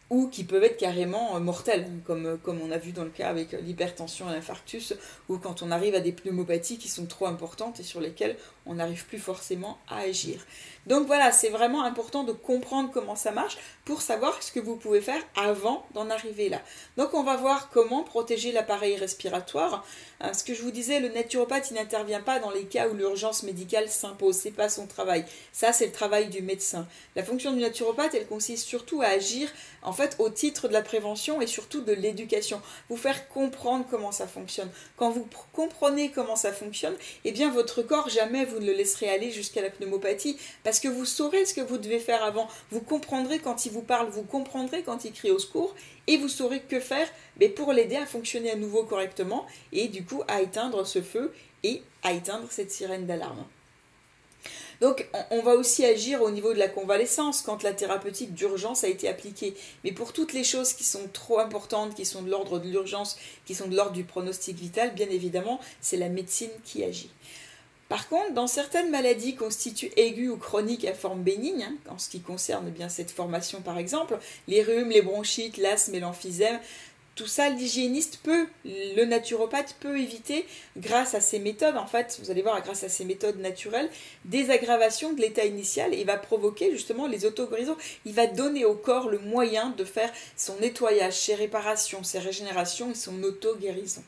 ou 0.08 0.28
qui 0.28 0.44
peuvent 0.44 0.64
être 0.64 0.76
carrément 0.76 1.36
euh, 1.36 1.40
mortelles, 1.40 1.86
comme, 2.06 2.38
comme 2.42 2.60
on 2.60 2.70
a 2.70 2.78
vu 2.78 2.92
dans 2.92 3.04
le 3.04 3.10
cas 3.10 3.28
avec 3.28 3.52
l'hypertension 3.52 4.28
et 4.30 4.34
l'infarctus, 4.34 4.94
ou 5.28 5.38
quand 5.38 5.62
on 5.62 5.70
arrive 5.70 5.94
à 5.94 6.00
des 6.00 6.12
pneumopathies 6.12 6.78
qui 6.78 6.88
sont 6.88 7.06
trop 7.06 7.26
importantes 7.26 7.80
et 7.80 7.82
sur 7.82 8.00
lesquelles 8.00 8.36
on 8.66 8.74
n'arrive 8.74 9.06
plus 9.06 9.18
forcément 9.18 9.78
à 9.88 9.98
agir. 9.98 10.44
Donc 10.86 11.06
voilà, 11.06 11.30
c'est 11.30 11.48
vraiment 11.48 11.84
important 11.84 12.24
de 12.24 12.32
comprendre 12.32 12.90
comment 12.92 13.14
ça 13.14 13.30
marche 13.30 13.56
pour 13.84 14.02
savoir 14.02 14.42
ce 14.42 14.50
que 14.50 14.58
vous 14.58 14.76
pouvez 14.76 15.00
faire 15.00 15.22
avant 15.36 15.86
d'en 15.94 16.10
arriver 16.10 16.48
là. 16.48 16.60
Donc 16.96 17.14
on 17.14 17.22
va 17.22 17.36
voir 17.36 17.70
comment 17.70 18.02
protéger 18.02 18.50
l'appareil 18.50 18.96
respiratoire. 18.96 19.84
Hein, 20.20 20.32
ce 20.32 20.42
que 20.42 20.54
je 20.54 20.62
vous 20.62 20.70
disais, 20.70 20.98
le 20.98 21.08
naturopathe, 21.08 21.70
il 21.70 21.74
n'intervient 21.74 22.20
pas 22.20 22.40
dans 22.40 22.50
les 22.50 22.64
cas 22.64 22.88
où 22.88 22.94
l'urgence 22.94 23.44
médicale 23.44 23.88
s'impose, 23.88 24.36
c'est 24.36 24.50
pas 24.50 24.68
son 24.68 24.86
travail. 24.86 25.24
Ça, 25.52 25.72
c'est 25.72 25.86
le 25.86 25.92
travail 25.92 26.28
du 26.28 26.42
médecin. 26.42 26.86
La 27.14 27.22
fonction 27.22 27.52
du 27.52 27.60
naturopathe, 27.60 28.14
elle 28.14 28.26
consiste 28.26 28.66
surtout 28.66 29.02
à 29.02 29.06
agir 29.06 29.48
en 29.82 29.92
fait 29.92 30.16
au 30.18 30.30
titre 30.30 30.68
de 30.68 30.72
la 30.72 30.82
prévention 30.82 31.40
et 31.40 31.46
surtout 31.46 31.82
de 31.82 31.92
l'éducation. 31.92 32.60
Vous 32.88 32.96
faire 32.96 33.28
comprendre 33.28 33.84
comment 33.88 34.12
ça 34.12 34.26
fonctionne. 34.26 34.70
Quand 34.96 35.10
vous 35.10 35.28
comprenez 35.52 36.10
comment 36.10 36.36
ça 36.36 36.52
fonctionne, 36.52 36.96
eh 37.24 37.32
bien 37.32 37.50
votre 37.50 37.82
corps 37.82 38.08
jamais 38.08 38.44
ne 38.60 38.66
le 38.66 38.72
laisserez 38.72 39.08
aller 39.08 39.30
jusqu'à 39.30 39.62
la 39.62 39.70
pneumopathie 39.70 40.36
parce 40.64 40.80
que 40.80 40.88
vous 40.88 41.04
saurez 41.04 41.44
ce 41.44 41.54
que 41.54 41.60
vous 41.60 41.78
devez 41.78 41.98
faire 41.98 42.22
avant. 42.22 42.48
Vous 42.70 42.80
comprendrez 42.80 43.38
quand 43.38 43.66
il 43.66 43.72
vous 43.72 43.82
parle, 43.82 44.08
vous 44.08 44.22
comprendrez 44.22 44.82
quand 44.82 45.04
il 45.04 45.12
crie 45.12 45.30
au 45.30 45.38
secours, 45.38 45.74
et 46.06 46.16
vous 46.16 46.28
saurez 46.28 46.60
que 46.60 46.80
faire 46.80 47.08
mais 47.38 47.48
pour 47.48 47.72
l'aider 47.72 47.96
à 47.96 48.06
fonctionner 48.06 48.50
à 48.50 48.56
nouveau 48.56 48.84
correctement, 48.84 49.46
et 49.72 49.88
du 49.88 50.04
coup 50.04 50.22
à 50.28 50.42
éteindre 50.42 50.86
ce 50.86 51.02
feu 51.02 51.32
et 51.62 51.82
à 52.02 52.12
éteindre 52.12 52.48
cette 52.50 52.70
sirène 52.70 53.06
d'alarme. 53.06 53.44
Donc 54.82 55.08
on 55.30 55.42
va 55.42 55.54
aussi 55.54 55.84
agir 55.84 56.22
au 56.22 56.30
niveau 56.32 56.52
de 56.52 56.58
la 56.58 56.66
convalescence 56.68 57.40
quand 57.40 57.62
la 57.62 57.72
thérapeutique 57.72 58.34
d'urgence 58.34 58.82
a 58.82 58.88
été 58.88 59.06
appliquée. 59.06 59.54
Mais 59.84 59.92
pour 59.92 60.12
toutes 60.12 60.32
les 60.32 60.42
choses 60.42 60.72
qui 60.72 60.82
sont 60.82 61.08
trop 61.12 61.38
importantes, 61.38 61.94
qui 61.94 62.04
sont 62.04 62.22
de 62.22 62.28
l'ordre 62.28 62.58
de 62.58 62.68
l'urgence, 62.68 63.16
qui 63.46 63.54
sont 63.54 63.68
de 63.68 63.76
l'ordre 63.76 63.92
du 63.92 64.02
pronostic 64.02 64.56
vital, 64.56 64.92
bien 64.92 65.08
évidemment, 65.08 65.60
c'est 65.80 65.96
la 65.96 66.08
médecine 66.08 66.50
qui 66.64 66.82
agit. 66.82 67.10
Par 67.92 68.08
contre, 68.08 68.32
dans 68.32 68.46
certaines 68.46 68.88
maladies 68.88 69.34
constituées 69.34 69.92
aiguës 69.98 70.30
ou 70.30 70.38
chroniques 70.38 70.86
à 70.86 70.94
forme 70.94 71.20
bénigne, 71.20 71.64
hein, 71.64 71.74
en 71.90 71.98
ce 71.98 72.08
qui 72.08 72.22
concerne 72.22 72.70
bien 72.70 72.88
cette 72.88 73.10
formation 73.10 73.60
par 73.60 73.76
exemple, 73.76 74.18
les 74.48 74.62
rhumes, 74.62 74.88
les 74.88 75.02
bronchites, 75.02 75.58
l'asthme 75.58 75.96
et 75.96 76.00
l'emphysème, 76.00 76.58
tout 77.16 77.26
ça, 77.26 77.50
l'hygiéniste 77.50 78.20
peut, 78.22 78.46
le 78.64 79.04
naturopathe 79.04 79.76
peut 79.78 80.00
éviter, 80.00 80.46
grâce 80.78 81.12
à 81.12 81.20
ces 81.20 81.38
méthodes, 81.38 81.76
en 81.76 81.86
fait, 81.86 82.18
vous 82.22 82.30
allez 82.30 82.40
voir, 82.40 82.62
grâce 82.62 82.82
à 82.82 82.88
ces 82.88 83.04
méthodes 83.04 83.40
naturelles, 83.40 83.90
des 84.24 84.48
aggravations 84.48 85.12
de 85.12 85.20
l'état 85.20 85.44
initial 85.44 85.92
et 85.92 86.04
va 86.04 86.16
provoquer 86.16 86.70
justement 86.70 87.06
les 87.06 87.26
autoguérisons. 87.26 87.76
Il 88.06 88.14
va 88.14 88.26
donner 88.26 88.64
au 88.64 88.74
corps 88.74 89.10
le 89.10 89.18
moyen 89.18 89.68
de 89.76 89.84
faire 89.84 90.10
son 90.34 90.56
nettoyage, 90.60 91.20
ses 91.20 91.34
réparations, 91.34 92.02
ses 92.04 92.20
régénérations 92.20 92.92
et 92.92 92.94
son 92.94 93.22
auto-guérison 93.22 94.02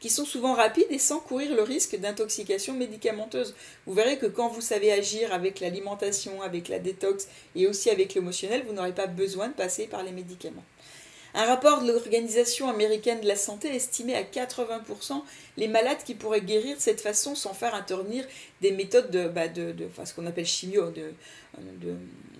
qui 0.00 0.08
sont 0.08 0.24
souvent 0.24 0.54
rapides 0.54 0.86
et 0.90 0.98
sans 0.98 1.20
courir 1.20 1.54
le 1.54 1.62
risque 1.62 1.96
d'intoxication 1.96 2.74
médicamenteuse. 2.74 3.54
Vous 3.86 3.92
verrez 3.92 4.18
que 4.18 4.26
quand 4.26 4.48
vous 4.48 4.62
savez 4.62 4.90
agir 4.90 5.32
avec 5.32 5.60
l'alimentation, 5.60 6.42
avec 6.42 6.68
la 6.68 6.78
détox 6.78 7.28
et 7.54 7.66
aussi 7.66 7.90
avec 7.90 8.14
l'émotionnel, 8.14 8.64
vous 8.66 8.72
n'aurez 8.72 8.94
pas 8.94 9.06
besoin 9.06 9.48
de 9.48 9.54
passer 9.54 9.86
par 9.86 10.02
les 10.02 10.12
médicaments. 10.12 10.64
Un 11.34 11.44
rapport 11.44 11.82
de 11.82 11.92
l'Organisation 11.92 12.68
américaine 12.68 13.20
de 13.20 13.28
la 13.28 13.36
santé 13.36 13.74
estimait 13.74 14.14
à 14.14 14.22
80% 14.22 15.22
les 15.56 15.68
malades 15.68 16.02
qui 16.04 16.14
pourraient 16.14 16.40
guérir 16.40 16.76
de 16.76 16.80
cette 16.80 17.00
façon 17.00 17.34
sans 17.34 17.54
faire 17.54 17.74
intervenir 17.74 18.24
des 18.60 18.72
méthodes 18.72 19.10
de, 19.10 19.28
bah 19.28 19.46
de, 19.46 19.72
de 19.72 19.88
ce 20.04 20.12
qu'on 20.12 20.26
appelle 20.26 20.46
chimio, 20.46 20.90
de, 20.90 21.12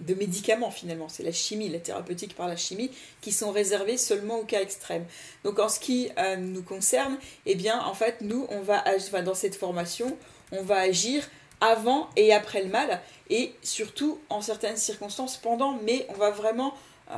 de, 0.01 0.15
médicaments 0.15 0.73
finalement. 0.73 1.09
C'est 1.09 1.23
la 1.23 1.33
chimie, 1.33 1.69
la 1.69 1.79
thérapeutique 1.79 2.35
par 2.35 2.49
la 2.49 2.57
chimie, 2.57 2.91
qui 3.21 3.31
sont 3.31 3.53
réservées 3.53 3.97
seulement 3.97 4.41
aux 4.41 4.45
cas 4.45 4.61
extrêmes. 4.61 5.05
Donc 5.45 5.61
en 5.61 5.69
ce 5.69 5.79
qui 5.79 6.11
euh, 6.19 6.37
nous 6.37 6.63
concerne, 6.63 7.17
eh 7.47 7.55
bien 7.55 7.81
en 7.81 7.95
fait 7.95 8.21
nous, 8.23 8.47
on 8.51 8.61
va 8.61 8.83
enfin, 8.97 9.23
dans 9.23 9.35
cette 9.35 9.55
formation, 9.55 10.17
on 10.51 10.63
va 10.63 10.79
agir 10.79 11.29
avant 11.61 12.09
et 12.17 12.33
après 12.33 12.63
le 12.63 12.71
mal, 12.71 13.01
et 13.29 13.53
surtout 13.63 14.19
en 14.31 14.41
certaines 14.41 14.79
circonstances 14.79 15.37
pendant, 15.37 15.79
mais 15.85 16.07
on 16.09 16.15
va 16.15 16.31
vraiment... 16.31 16.75
Euh, 17.11 17.15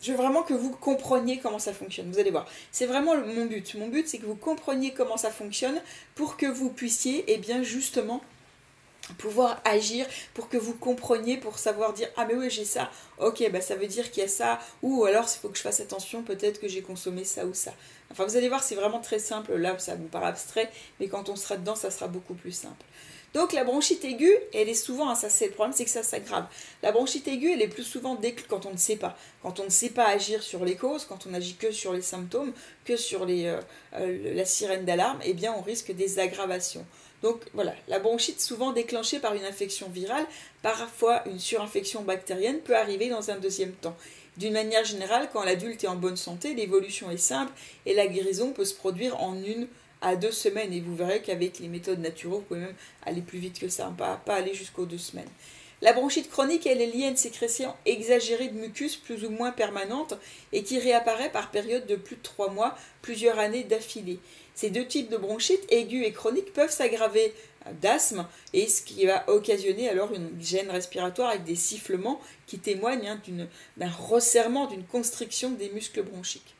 Je 0.00 0.12
veux 0.12 0.16
vraiment 0.16 0.42
que 0.42 0.54
vous 0.54 0.70
compreniez 0.70 1.38
comment 1.38 1.58
ça 1.58 1.72
fonctionne. 1.72 2.10
Vous 2.10 2.18
allez 2.18 2.30
voir. 2.30 2.46
C'est 2.70 2.86
vraiment 2.86 3.16
mon 3.16 3.46
but. 3.46 3.74
Mon 3.74 3.88
but, 3.88 4.06
c'est 4.06 4.18
que 4.18 4.26
vous 4.26 4.36
compreniez 4.36 4.92
comment 4.92 5.16
ça 5.16 5.30
fonctionne 5.30 5.80
pour 6.14 6.36
que 6.36 6.46
vous 6.46 6.70
puissiez, 6.70 7.24
eh 7.26 7.38
bien, 7.38 7.62
justement, 7.62 8.22
pouvoir 9.14 9.60
agir 9.64 10.06
pour 10.34 10.48
que 10.48 10.56
vous 10.56 10.74
compreniez, 10.74 11.36
pour 11.36 11.58
savoir 11.58 11.92
dire 11.92 12.08
ah 12.16 12.26
mais 12.26 12.34
oui 12.34 12.50
j'ai 12.50 12.64
ça, 12.64 12.90
ok 13.18 13.50
bah 13.50 13.60
ça 13.60 13.74
veut 13.74 13.86
dire 13.86 14.10
qu'il 14.10 14.22
y 14.22 14.26
a 14.26 14.28
ça, 14.28 14.58
ou 14.82 15.04
alors 15.04 15.24
il 15.24 15.38
faut 15.38 15.48
que 15.48 15.56
je 15.56 15.62
fasse 15.62 15.80
attention, 15.80 16.22
peut-être 16.22 16.60
que 16.60 16.68
j'ai 16.68 16.82
consommé 16.82 17.24
ça 17.24 17.46
ou 17.46 17.54
ça. 17.54 17.72
Enfin 18.10 18.24
vous 18.26 18.36
allez 18.36 18.48
voir 18.48 18.62
c'est 18.62 18.74
vraiment 18.74 19.00
très 19.00 19.18
simple, 19.18 19.54
là 19.56 19.78
ça 19.78 19.94
vous 19.94 20.08
paraît 20.08 20.26
abstrait, 20.26 20.70
mais 21.00 21.08
quand 21.08 21.28
on 21.28 21.36
sera 21.36 21.56
dedans 21.56 21.74
ça 21.74 21.90
sera 21.90 22.06
beaucoup 22.08 22.34
plus 22.34 22.52
simple. 22.52 22.84
Donc 23.34 23.52
la 23.52 23.62
bronchite 23.64 24.04
aiguë, 24.04 24.34
elle 24.54 24.68
est 24.68 24.74
souvent, 24.74 25.10
hein, 25.10 25.14
ça 25.14 25.28
c'est 25.28 25.46
le 25.46 25.52
problème, 25.52 25.74
c'est 25.76 25.84
que 25.84 25.90
ça 25.90 26.02
s'aggrave. 26.02 26.46
La 26.82 26.92
bronchite 26.92 27.28
aiguë, 27.28 27.52
elle 27.52 27.62
est 27.62 27.68
plus 27.68 27.84
souvent 27.84 28.14
dès 28.14 28.32
quand 28.32 28.64
on 28.64 28.72
ne 28.72 28.78
sait 28.78 28.96
pas. 28.96 29.16
Quand 29.42 29.60
on 29.60 29.64
ne 29.64 29.70
sait 29.70 29.90
pas 29.90 30.06
agir 30.06 30.42
sur 30.42 30.64
les 30.64 30.76
causes, 30.76 31.04
quand 31.04 31.26
on 31.26 31.34
agit 31.34 31.54
que 31.54 31.70
sur 31.70 31.92
les 31.92 32.02
symptômes, 32.02 32.52
que 32.84 32.96
sur 32.96 33.26
euh, 33.28 33.60
euh, 33.94 34.34
la 34.34 34.44
sirène 34.44 34.84
d'alarme, 34.84 35.20
eh 35.24 35.34
bien 35.34 35.54
on 35.56 35.60
risque 35.60 35.92
des 35.92 36.18
aggravations. 36.18 36.86
Donc 37.22 37.42
voilà, 37.52 37.74
la 37.88 37.98
bronchite 37.98 38.40
souvent 38.40 38.72
déclenchée 38.72 39.18
par 39.18 39.34
une 39.34 39.44
infection 39.44 39.88
virale, 39.88 40.24
parfois 40.62 41.22
une 41.28 41.38
surinfection 41.38 42.02
bactérienne 42.02 42.60
peut 42.60 42.76
arriver 42.76 43.08
dans 43.08 43.30
un 43.30 43.38
deuxième 43.38 43.72
temps. 43.72 43.96
D'une 44.36 44.52
manière 44.52 44.84
générale, 44.84 45.28
quand 45.32 45.42
l'adulte 45.42 45.82
est 45.82 45.88
en 45.88 45.96
bonne 45.96 46.16
santé, 46.16 46.54
l'évolution 46.54 47.10
est 47.10 47.16
simple 47.16 47.52
et 47.86 47.94
la 47.94 48.06
guérison 48.06 48.52
peut 48.52 48.64
se 48.64 48.74
produire 48.74 49.20
en 49.20 49.34
une 49.34 49.66
à 50.00 50.16
deux 50.16 50.32
semaines. 50.32 50.72
Et 50.72 50.80
vous 50.80 50.94
verrez 50.96 51.22
qu'avec 51.22 51.58
les 51.58 51.68
méthodes 51.68 52.00
naturelles, 52.00 52.38
vous 52.38 52.42
pouvez 52.42 52.60
même 52.60 52.74
aller 53.04 53.22
plus 53.22 53.38
vite 53.38 53.58
que 53.58 53.68
ça, 53.68 53.86
hein, 53.88 53.96
pas, 54.24 54.34
aller 54.34 54.54
jusqu'aux 54.54 54.86
deux 54.86 54.98
semaines. 54.98 55.28
La 55.80 55.92
bronchite 55.92 56.28
chronique, 56.28 56.66
elle 56.66 56.82
est 56.82 56.86
liée 56.86 57.04
à 57.04 57.10
une 57.10 57.16
sécrétion 57.16 57.72
exagérée 57.86 58.48
de 58.48 58.58
mucus 58.58 58.96
plus 58.96 59.24
ou 59.24 59.30
moins 59.30 59.52
permanente 59.52 60.14
et 60.52 60.64
qui 60.64 60.80
réapparaît 60.80 61.30
par 61.30 61.52
période 61.52 61.86
de 61.86 61.94
plus 61.94 62.16
de 62.16 62.22
trois 62.22 62.50
mois, 62.50 62.76
plusieurs 63.00 63.38
années 63.38 63.62
d'affilée. 63.62 64.18
Ces 64.56 64.70
deux 64.70 64.86
types 64.86 65.08
de 65.08 65.16
bronchite, 65.16 65.64
aiguë 65.70 66.04
et 66.04 66.12
chronique, 66.12 66.52
peuvent 66.52 66.72
s'aggraver 66.72 67.32
d'asthme 67.80 68.26
et 68.52 68.66
ce 68.66 68.82
qui 68.82 69.06
va 69.06 69.28
occasionner 69.28 69.88
alors 69.88 70.12
une 70.12 70.30
gêne 70.40 70.70
respiratoire 70.70 71.30
avec 71.30 71.44
des 71.44 71.54
sifflements 71.54 72.20
qui 72.48 72.58
témoignent 72.58 73.06
hein, 73.06 73.20
d'un 73.76 73.90
resserrement, 73.90 74.66
d'une 74.66 74.84
constriction 74.84 75.50
des 75.50 75.68
muscles 75.70 76.02
bronchiques. 76.02 76.56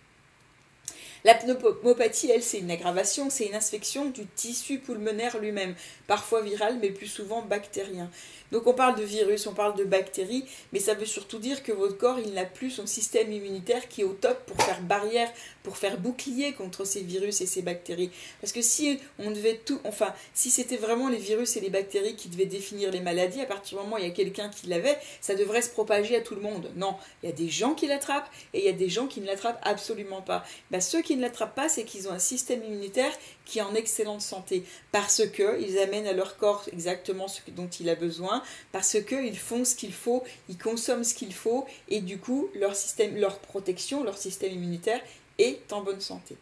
La 1.25 1.34
pneumopathie, 1.34 2.30
elle, 2.30 2.42
c'est 2.42 2.58
une 2.58 2.70
aggravation, 2.70 3.30
c'est 3.30 3.46
une 3.46 3.54
infection 3.54 4.10
du 4.10 4.26
tissu 4.26 4.78
pulmonaire 4.78 5.38
lui-même, 5.38 5.75
parfois 6.06 6.42
viral, 6.42 6.78
mais 6.80 6.90
plus 6.90 7.06
souvent 7.06 7.42
bactérien. 7.42 8.10
Donc 8.52 8.66
on 8.66 8.72
parle 8.72 8.98
de 8.98 9.04
virus, 9.04 9.46
on 9.46 9.52
parle 9.52 9.76
de 9.76 9.84
bactéries, 9.84 10.44
mais 10.72 10.78
ça 10.78 10.94
veut 10.94 11.04
surtout 11.04 11.38
dire 11.38 11.62
que 11.62 11.72
votre 11.72 11.98
corps, 11.98 12.18
il 12.18 12.32
n'a 12.32 12.44
plus 12.44 12.70
son 12.70 12.87
système 12.87 13.30
immunitaire 13.30 13.88
qui 13.88 14.00
est 14.00 14.04
au 14.04 14.14
top 14.14 14.46
pour 14.46 14.56
faire 14.62 14.80
barrière, 14.80 15.30
pour 15.62 15.76
faire 15.76 15.98
bouclier 15.98 16.52
contre 16.52 16.87
ces 16.87 17.02
virus 17.02 17.40
et 17.42 17.46
ces 17.46 17.62
bactéries. 17.62 18.10
Parce 18.40 18.52
que 18.52 18.62
si 18.62 18.98
on 19.18 19.30
devait 19.30 19.60
tout, 19.64 19.80
enfin, 19.84 20.14
si 20.32 20.50
c'était 20.50 20.78
vraiment 20.78 21.08
les 21.08 21.18
virus 21.18 21.56
et 21.56 21.60
les 21.60 21.68
bactéries 21.68 22.16
qui 22.16 22.28
devaient 22.28 22.46
définir 22.46 22.90
les 22.90 23.00
maladies, 23.00 23.42
à 23.42 23.46
partir 23.46 23.78
du 23.78 23.84
moment 23.84 23.96
où 23.96 23.98
il 23.98 24.06
y 24.06 24.10
a 24.10 24.14
quelqu'un 24.14 24.48
qui 24.48 24.66
l'avait, 24.68 24.96
ça 25.20 25.34
devrait 25.34 25.62
se 25.62 25.70
propager 25.70 26.16
à 26.16 26.20
tout 26.22 26.34
le 26.34 26.40
monde. 26.40 26.70
Non, 26.76 26.96
il 27.22 27.28
y 27.28 27.32
a 27.32 27.34
des 27.34 27.50
gens 27.50 27.75
qui 27.75 27.87
l'attrapent 27.87 28.30
et 28.54 28.60
il 28.60 28.64
y 28.64 28.68
a 28.68 28.72
des 28.72 28.88
gens 28.88 29.08
qui 29.08 29.20
ne 29.20 29.26
l'attrapent 29.26 29.60
absolument 29.62 30.22
pas. 30.22 30.44
Ben, 30.70 30.80
ceux 30.80 31.02
qui 31.08 31.16
ne 31.16 31.22
l'attrapent 31.22 31.54
pas, 31.54 31.70
c'est 31.70 31.84
qu'ils 31.84 32.06
ont 32.08 32.12
un 32.12 32.18
système 32.18 32.62
immunitaire 32.62 33.12
qui 33.46 33.60
est 33.60 33.62
en 33.62 33.74
excellente 33.74 34.20
santé 34.20 34.62
parce 34.92 35.22
qu'ils 35.26 35.78
amènent 35.78 36.06
à 36.06 36.12
leur 36.12 36.36
corps 36.36 36.68
exactement 36.70 37.28
ce 37.28 37.40
dont 37.52 37.66
il 37.80 37.88
a 37.88 37.94
besoin, 37.94 38.42
parce 38.72 38.98
qu'ils 39.02 39.38
font 39.38 39.64
ce 39.64 39.74
qu'il 39.74 39.94
faut, 39.94 40.22
ils 40.50 40.58
consomment 40.58 41.04
ce 41.04 41.14
qu'il 41.14 41.32
faut, 41.32 41.64
et 41.88 42.02
du 42.02 42.18
coup, 42.18 42.50
leur, 42.54 42.76
système, 42.76 43.16
leur 43.16 43.38
protection, 43.38 44.04
leur 44.04 44.18
système 44.18 44.52
immunitaire 44.52 45.00
est 45.38 45.72
en 45.72 45.80
bonne 45.80 46.02
santé. 46.02 46.36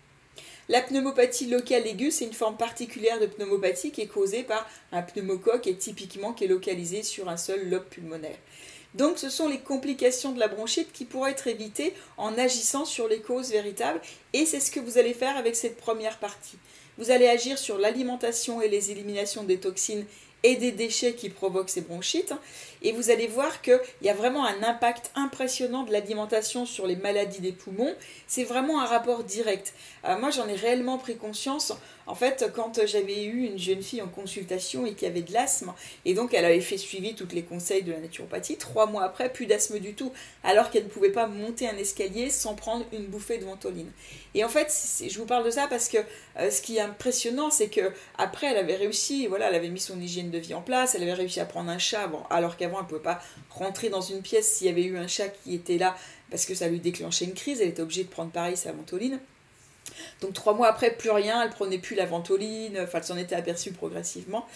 La 0.68 0.82
pneumopathie 0.82 1.46
locale 1.46 1.86
aiguë, 1.86 2.10
c'est 2.10 2.24
une 2.24 2.32
forme 2.32 2.56
particulière 2.56 3.20
de 3.20 3.26
pneumopathie 3.26 3.92
qui 3.92 4.00
est 4.00 4.08
causée 4.08 4.42
par 4.42 4.68
un 4.90 5.02
pneumocoque 5.02 5.68
et 5.68 5.76
typiquement 5.76 6.32
qui 6.32 6.42
est 6.42 6.48
localisé 6.48 7.04
sur 7.04 7.28
un 7.28 7.36
seul 7.36 7.70
lobe 7.70 7.84
pulmonaire. 7.84 8.38
Donc 8.96 9.18
ce 9.18 9.28
sont 9.28 9.46
les 9.46 9.58
complications 9.58 10.32
de 10.32 10.40
la 10.40 10.48
bronchite 10.48 10.90
qui 10.90 11.04
pourraient 11.04 11.32
être 11.32 11.48
évitées 11.48 11.92
en 12.16 12.38
agissant 12.38 12.86
sur 12.86 13.08
les 13.08 13.20
causes 13.20 13.50
véritables 13.50 14.00
et 14.32 14.46
c'est 14.46 14.60
ce 14.60 14.70
que 14.70 14.80
vous 14.80 14.96
allez 14.96 15.12
faire 15.12 15.36
avec 15.36 15.54
cette 15.54 15.76
première 15.76 16.18
partie. 16.18 16.56
Vous 16.96 17.10
allez 17.10 17.28
agir 17.28 17.58
sur 17.58 17.76
l'alimentation 17.76 18.62
et 18.62 18.68
les 18.68 18.90
éliminations 18.90 19.44
des 19.44 19.58
toxines 19.58 20.06
et 20.46 20.56
des 20.56 20.72
déchets 20.72 21.14
qui 21.14 21.28
provoquent 21.28 21.70
ces 21.70 21.80
bronchites. 21.80 22.32
Et 22.82 22.92
vous 22.92 23.10
allez 23.10 23.26
voir 23.26 23.62
qu'il 23.62 23.80
y 24.02 24.08
a 24.08 24.14
vraiment 24.14 24.44
un 24.44 24.62
impact 24.62 25.10
impressionnant 25.14 25.82
de 25.82 25.92
l'alimentation 25.92 26.66
sur 26.66 26.86
les 26.86 26.94
maladies 26.94 27.40
des 27.40 27.52
poumons. 27.52 27.94
C'est 28.28 28.44
vraiment 28.44 28.80
un 28.80 28.86
rapport 28.86 29.24
direct. 29.24 29.72
Euh, 30.04 30.16
moi, 30.18 30.30
j'en 30.30 30.46
ai 30.46 30.54
réellement 30.54 30.98
pris 30.98 31.16
conscience. 31.16 31.72
En 32.06 32.14
fait, 32.14 32.52
quand 32.54 32.86
j'avais 32.86 33.24
eu 33.24 33.46
une 33.46 33.58
jeune 33.58 33.82
fille 33.82 34.02
en 34.02 34.06
consultation 34.06 34.86
et 34.86 34.94
qui 34.94 35.06
avait 35.06 35.22
de 35.22 35.32
l'asthme, 35.32 35.72
et 36.04 36.14
donc 36.14 36.34
elle 36.34 36.44
avait 36.44 36.60
fait 36.60 36.78
suivi 36.78 37.16
tous 37.16 37.26
les 37.32 37.42
conseils 37.42 37.82
de 37.82 37.90
la 37.90 37.98
naturopathie, 37.98 38.56
trois 38.56 38.86
mois 38.86 39.02
après, 39.02 39.32
plus 39.32 39.46
d'asthme 39.46 39.80
du 39.80 39.94
tout, 39.94 40.12
alors 40.44 40.70
qu'elle 40.70 40.84
ne 40.84 40.88
pouvait 40.88 41.10
pas 41.10 41.26
monter 41.26 41.68
un 41.68 41.76
escalier 41.76 42.30
sans 42.30 42.54
prendre 42.54 42.84
une 42.92 43.06
bouffée 43.06 43.38
de 43.38 43.44
ventoline. 43.44 43.90
Et 44.34 44.44
en 44.44 44.48
fait, 44.48 44.72
je 45.08 45.18
vous 45.18 45.26
parle 45.26 45.44
de 45.44 45.50
ça 45.50 45.66
parce 45.66 45.88
que 45.88 45.98
euh, 46.38 46.50
ce 46.50 46.62
qui 46.62 46.76
est 46.76 46.80
impressionnant, 46.80 47.50
c'est 47.50 47.68
que 47.68 47.92
après, 48.18 48.48
elle 48.48 48.58
avait 48.58 48.76
réussi, 48.76 49.26
voilà, 49.26 49.48
elle 49.48 49.56
avait 49.56 49.70
mis 49.70 49.80
son 49.80 50.00
hygiène 50.00 50.30
de 50.30 50.35
vie 50.38 50.54
en 50.54 50.62
place, 50.62 50.94
elle 50.94 51.02
avait 51.02 51.12
réussi 51.12 51.40
à 51.40 51.44
prendre 51.44 51.70
un 51.70 51.78
chat, 51.78 52.10
alors 52.30 52.56
qu'avant, 52.56 52.78
elle 52.78 52.84
ne 52.84 52.88
pouvait 52.88 53.00
pas 53.00 53.20
rentrer 53.50 53.88
dans 53.88 54.00
une 54.00 54.22
pièce 54.22 54.50
s'il 54.50 54.66
y 54.66 54.70
avait 54.70 54.84
eu 54.84 54.96
un 54.96 55.06
chat 55.06 55.28
qui 55.28 55.54
était 55.54 55.78
là 55.78 55.96
parce 56.30 56.44
que 56.46 56.54
ça 56.54 56.68
lui 56.68 56.80
déclenchait 56.80 57.24
une 57.24 57.34
crise, 57.34 57.60
elle 57.60 57.68
était 57.68 57.82
obligée 57.82 58.04
de 58.04 58.08
prendre 58.08 58.30
pareil 58.30 58.56
sa 58.56 58.72
ventoline. 58.72 59.20
Donc 60.20 60.32
trois 60.32 60.54
mois 60.54 60.68
après, 60.68 60.90
plus 60.90 61.10
rien, 61.10 61.42
elle 61.42 61.50
prenait 61.50 61.78
plus 61.78 61.94
la 61.94 62.06
ventoline, 62.06 62.78
enfin 62.80 62.98
elle 62.98 63.04
s'en 63.04 63.16
était 63.16 63.36
aperçue 63.36 63.72
progressivement. 63.72 64.46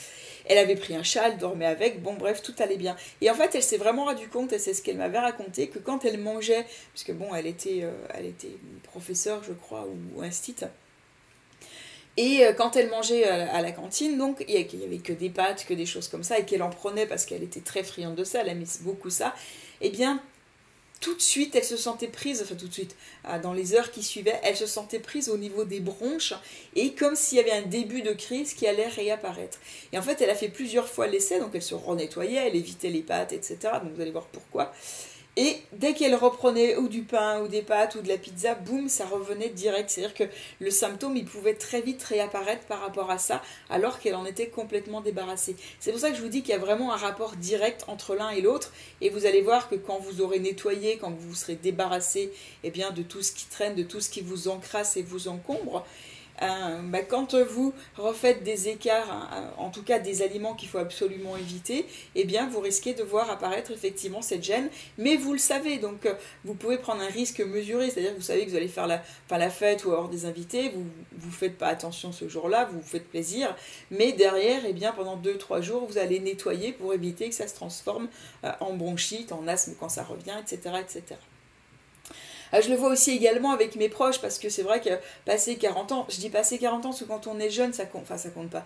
Elle 0.46 0.58
avait 0.58 0.76
pris 0.76 0.94
un 0.94 1.02
chat, 1.02 1.28
elle 1.28 1.38
dormait 1.38 1.66
avec, 1.66 2.02
bon 2.02 2.14
bref, 2.14 2.42
tout 2.42 2.54
allait 2.58 2.76
bien. 2.76 2.96
Et 3.20 3.30
en 3.30 3.34
fait, 3.34 3.54
elle 3.54 3.62
s'est 3.62 3.76
vraiment 3.76 4.06
rendu 4.06 4.28
compte, 4.28 4.52
et 4.52 4.58
c'est 4.58 4.74
ce 4.74 4.82
qu'elle 4.82 4.96
m'avait 4.96 5.18
raconté, 5.18 5.68
que 5.68 5.78
quand 5.78 6.04
elle 6.04 6.18
mangeait, 6.18 6.66
puisque 6.92 7.12
bon, 7.12 7.34
elle 7.34 7.46
était, 7.46 7.80
euh, 7.82 7.92
elle 8.14 8.26
était 8.26 8.56
professeure, 8.82 9.44
je 9.44 9.52
crois, 9.52 9.86
ou, 10.16 10.22
instite, 10.22 10.64
et 12.20 12.44
euh, 12.44 12.52
quand 12.52 12.76
elle 12.76 12.90
mangeait 12.90 13.24
à 13.24 13.62
la 13.62 13.72
cantine, 13.72 14.18
donc 14.18 14.44
il 14.46 14.54
n'y 14.54 14.84
avait 14.84 14.98
que 14.98 15.14
des 15.14 15.30
pâtes, 15.30 15.64
que 15.66 15.72
des 15.72 15.86
choses 15.86 16.06
comme 16.06 16.22
ça, 16.22 16.38
et 16.38 16.44
qu'elle 16.44 16.62
en 16.62 16.68
prenait 16.68 17.06
parce 17.06 17.24
qu'elle 17.24 17.42
était 17.42 17.60
très 17.60 17.82
friande 17.82 18.14
de 18.14 18.24
ça, 18.24 18.42
elle 18.42 18.48
aimait 18.48 18.66
beaucoup 18.82 19.08
ça, 19.08 19.34
eh 19.80 19.88
bien 19.88 20.20
tout 21.00 21.14
de 21.14 21.20
suite, 21.22 21.54
elle 21.54 21.64
se 21.64 21.78
sentait 21.78 22.08
prise, 22.08 22.42
enfin 22.42 22.56
tout 22.56 22.68
de 22.68 22.72
suite, 22.74 22.94
ah, 23.24 23.38
dans 23.38 23.54
les 23.54 23.74
heures 23.74 23.90
qui 23.90 24.02
suivaient, 24.02 24.38
elle 24.42 24.54
se 24.54 24.66
sentait 24.66 24.98
prise 24.98 25.30
au 25.30 25.38
niveau 25.38 25.64
des 25.64 25.80
bronches 25.80 26.34
et 26.76 26.92
comme 26.92 27.16
s'il 27.16 27.38
y 27.38 27.40
avait 27.40 27.52
un 27.52 27.62
début 27.62 28.02
de 28.02 28.12
crise 28.12 28.52
qui 28.52 28.66
allait 28.66 28.88
réapparaître. 28.88 29.58
Et 29.94 29.98
en 29.98 30.02
fait, 30.02 30.20
elle 30.20 30.28
a 30.28 30.34
fait 30.34 30.50
plusieurs 30.50 30.88
fois 30.88 31.06
l'essai, 31.06 31.40
donc 31.40 31.52
elle 31.54 31.62
se 31.62 31.74
renettoyait, 31.74 32.48
elle 32.48 32.56
évitait 32.56 32.90
les 32.90 33.00
pâtes, 33.00 33.32
etc. 33.32 33.56
Donc 33.82 33.94
vous 33.94 34.02
allez 34.02 34.10
voir 34.10 34.26
pourquoi. 34.26 34.74
Et 35.42 35.56
dès 35.72 35.94
qu'elle 35.94 36.14
reprenait 36.14 36.76
ou 36.76 36.86
du 36.86 37.00
pain 37.00 37.40
ou 37.40 37.48
des 37.48 37.62
pâtes 37.62 37.94
ou 37.94 38.02
de 38.02 38.08
la 38.08 38.18
pizza, 38.18 38.54
boum, 38.54 38.90
ça 38.90 39.06
revenait 39.06 39.48
direct. 39.48 39.88
C'est-à-dire 39.88 40.12
que 40.12 40.24
le 40.58 40.70
symptôme, 40.70 41.16
il 41.16 41.24
pouvait 41.24 41.54
très 41.54 41.80
vite 41.80 42.02
réapparaître 42.02 42.66
par 42.66 42.80
rapport 42.80 43.10
à 43.10 43.16
ça, 43.16 43.40
alors 43.70 44.00
qu'elle 44.00 44.16
en 44.16 44.26
était 44.26 44.48
complètement 44.48 45.00
débarrassée. 45.00 45.56
C'est 45.78 45.92
pour 45.92 46.00
ça 46.00 46.10
que 46.10 46.16
je 46.18 46.20
vous 46.20 46.28
dis 46.28 46.42
qu'il 46.42 46.50
y 46.50 46.58
a 46.58 46.58
vraiment 46.58 46.92
un 46.92 46.96
rapport 46.98 47.36
direct 47.36 47.84
entre 47.88 48.14
l'un 48.14 48.28
et 48.28 48.42
l'autre. 48.42 48.70
Et 49.00 49.08
vous 49.08 49.24
allez 49.24 49.40
voir 49.40 49.70
que 49.70 49.76
quand 49.76 49.98
vous 49.98 50.20
aurez 50.20 50.40
nettoyé, 50.40 50.98
quand 50.98 51.18
vous 51.18 51.34
serez 51.34 51.54
débarrassé 51.54 52.30
eh 52.62 52.70
bien, 52.70 52.90
de 52.90 53.00
tout 53.00 53.22
ce 53.22 53.32
qui 53.32 53.46
traîne, 53.46 53.74
de 53.74 53.82
tout 53.82 54.02
ce 54.02 54.10
qui 54.10 54.20
vous 54.20 54.48
encrasse 54.48 54.98
et 54.98 55.02
vous 55.02 55.28
encombre, 55.28 55.86
euh, 56.42 56.80
bah, 56.82 57.02
quand 57.02 57.34
vous 57.34 57.72
refaites 57.96 58.42
des 58.42 58.68
écarts, 58.68 59.10
hein, 59.10 59.52
en 59.58 59.70
tout 59.70 59.82
cas 59.82 59.98
des 59.98 60.22
aliments 60.22 60.54
qu'il 60.54 60.68
faut 60.68 60.78
absolument 60.78 61.36
éviter, 61.36 61.86
eh 62.14 62.24
bien 62.24 62.48
vous 62.48 62.60
risquez 62.60 62.94
de 62.94 63.02
voir 63.02 63.30
apparaître 63.30 63.70
effectivement 63.70 64.22
cette 64.22 64.42
gêne, 64.42 64.70
mais 64.98 65.16
vous 65.16 65.32
le 65.32 65.38
savez, 65.38 65.78
donc 65.78 66.06
euh, 66.06 66.14
vous 66.44 66.54
pouvez 66.54 66.78
prendre 66.78 67.02
un 67.02 67.08
risque 67.08 67.40
mesuré, 67.40 67.90
c'est-à-dire 67.90 68.12
que 68.12 68.16
vous 68.16 68.22
savez 68.22 68.44
que 68.44 68.50
vous 68.50 68.56
allez 68.56 68.68
faire 68.68 68.86
la, 68.86 69.02
la 69.30 69.50
fête 69.50 69.84
ou 69.84 69.92
avoir 69.92 70.08
des 70.08 70.24
invités, 70.24 70.70
vous 70.70 71.26
ne 71.26 71.32
faites 71.32 71.58
pas 71.58 71.68
attention 71.68 72.12
ce 72.12 72.28
jour-là, 72.28 72.68
vous 72.70 72.80
vous 72.80 72.86
faites 72.86 73.08
plaisir, 73.08 73.54
mais 73.90 74.12
derrière, 74.12 74.62
eh 74.66 74.72
bien 74.72 74.92
pendant 74.92 75.16
2-3 75.16 75.62
jours, 75.62 75.86
vous 75.86 75.98
allez 75.98 76.20
nettoyer 76.20 76.72
pour 76.72 76.94
éviter 76.94 77.28
que 77.28 77.34
ça 77.34 77.48
se 77.48 77.54
transforme 77.54 78.08
euh, 78.44 78.52
en 78.60 78.74
bronchite, 78.74 79.32
en 79.32 79.46
asthme 79.46 79.74
quand 79.78 79.88
ça 79.88 80.04
revient, 80.04 80.36
etc. 80.40 80.76
etc. 80.80 81.16
Ah, 82.52 82.60
je 82.60 82.68
le 82.68 82.76
vois 82.76 82.90
aussi 82.90 83.12
également 83.12 83.52
avec 83.52 83.76
mes 83.76 83.88
proches 83.88 84.20
parce 84.20 84.38
que 84.38 84.48
c'est 84.48 84.62
vrai 84.62 84.80
que 84.80 84.90
passer 85.24 85.56
40 85.56 85.92
ans, 85.92 86.06
je 86.08 86.18
dis 86.18 86.30
passer 86.30 86.58
40 86.58 86.86
ans 86.86 86.88
parce 86.90 87.00
que 87.00 87.04
quand 87.04 87.26
on 87.26 87.38
est 87.38 87.50
jeune, 87.50 87.72
ça 87.72 87.86
compte, 87.86 88.02
enfin 88.02 88.18
ça 88.18 88.30
compte 88.30 88.50
pas. 88.50 88.64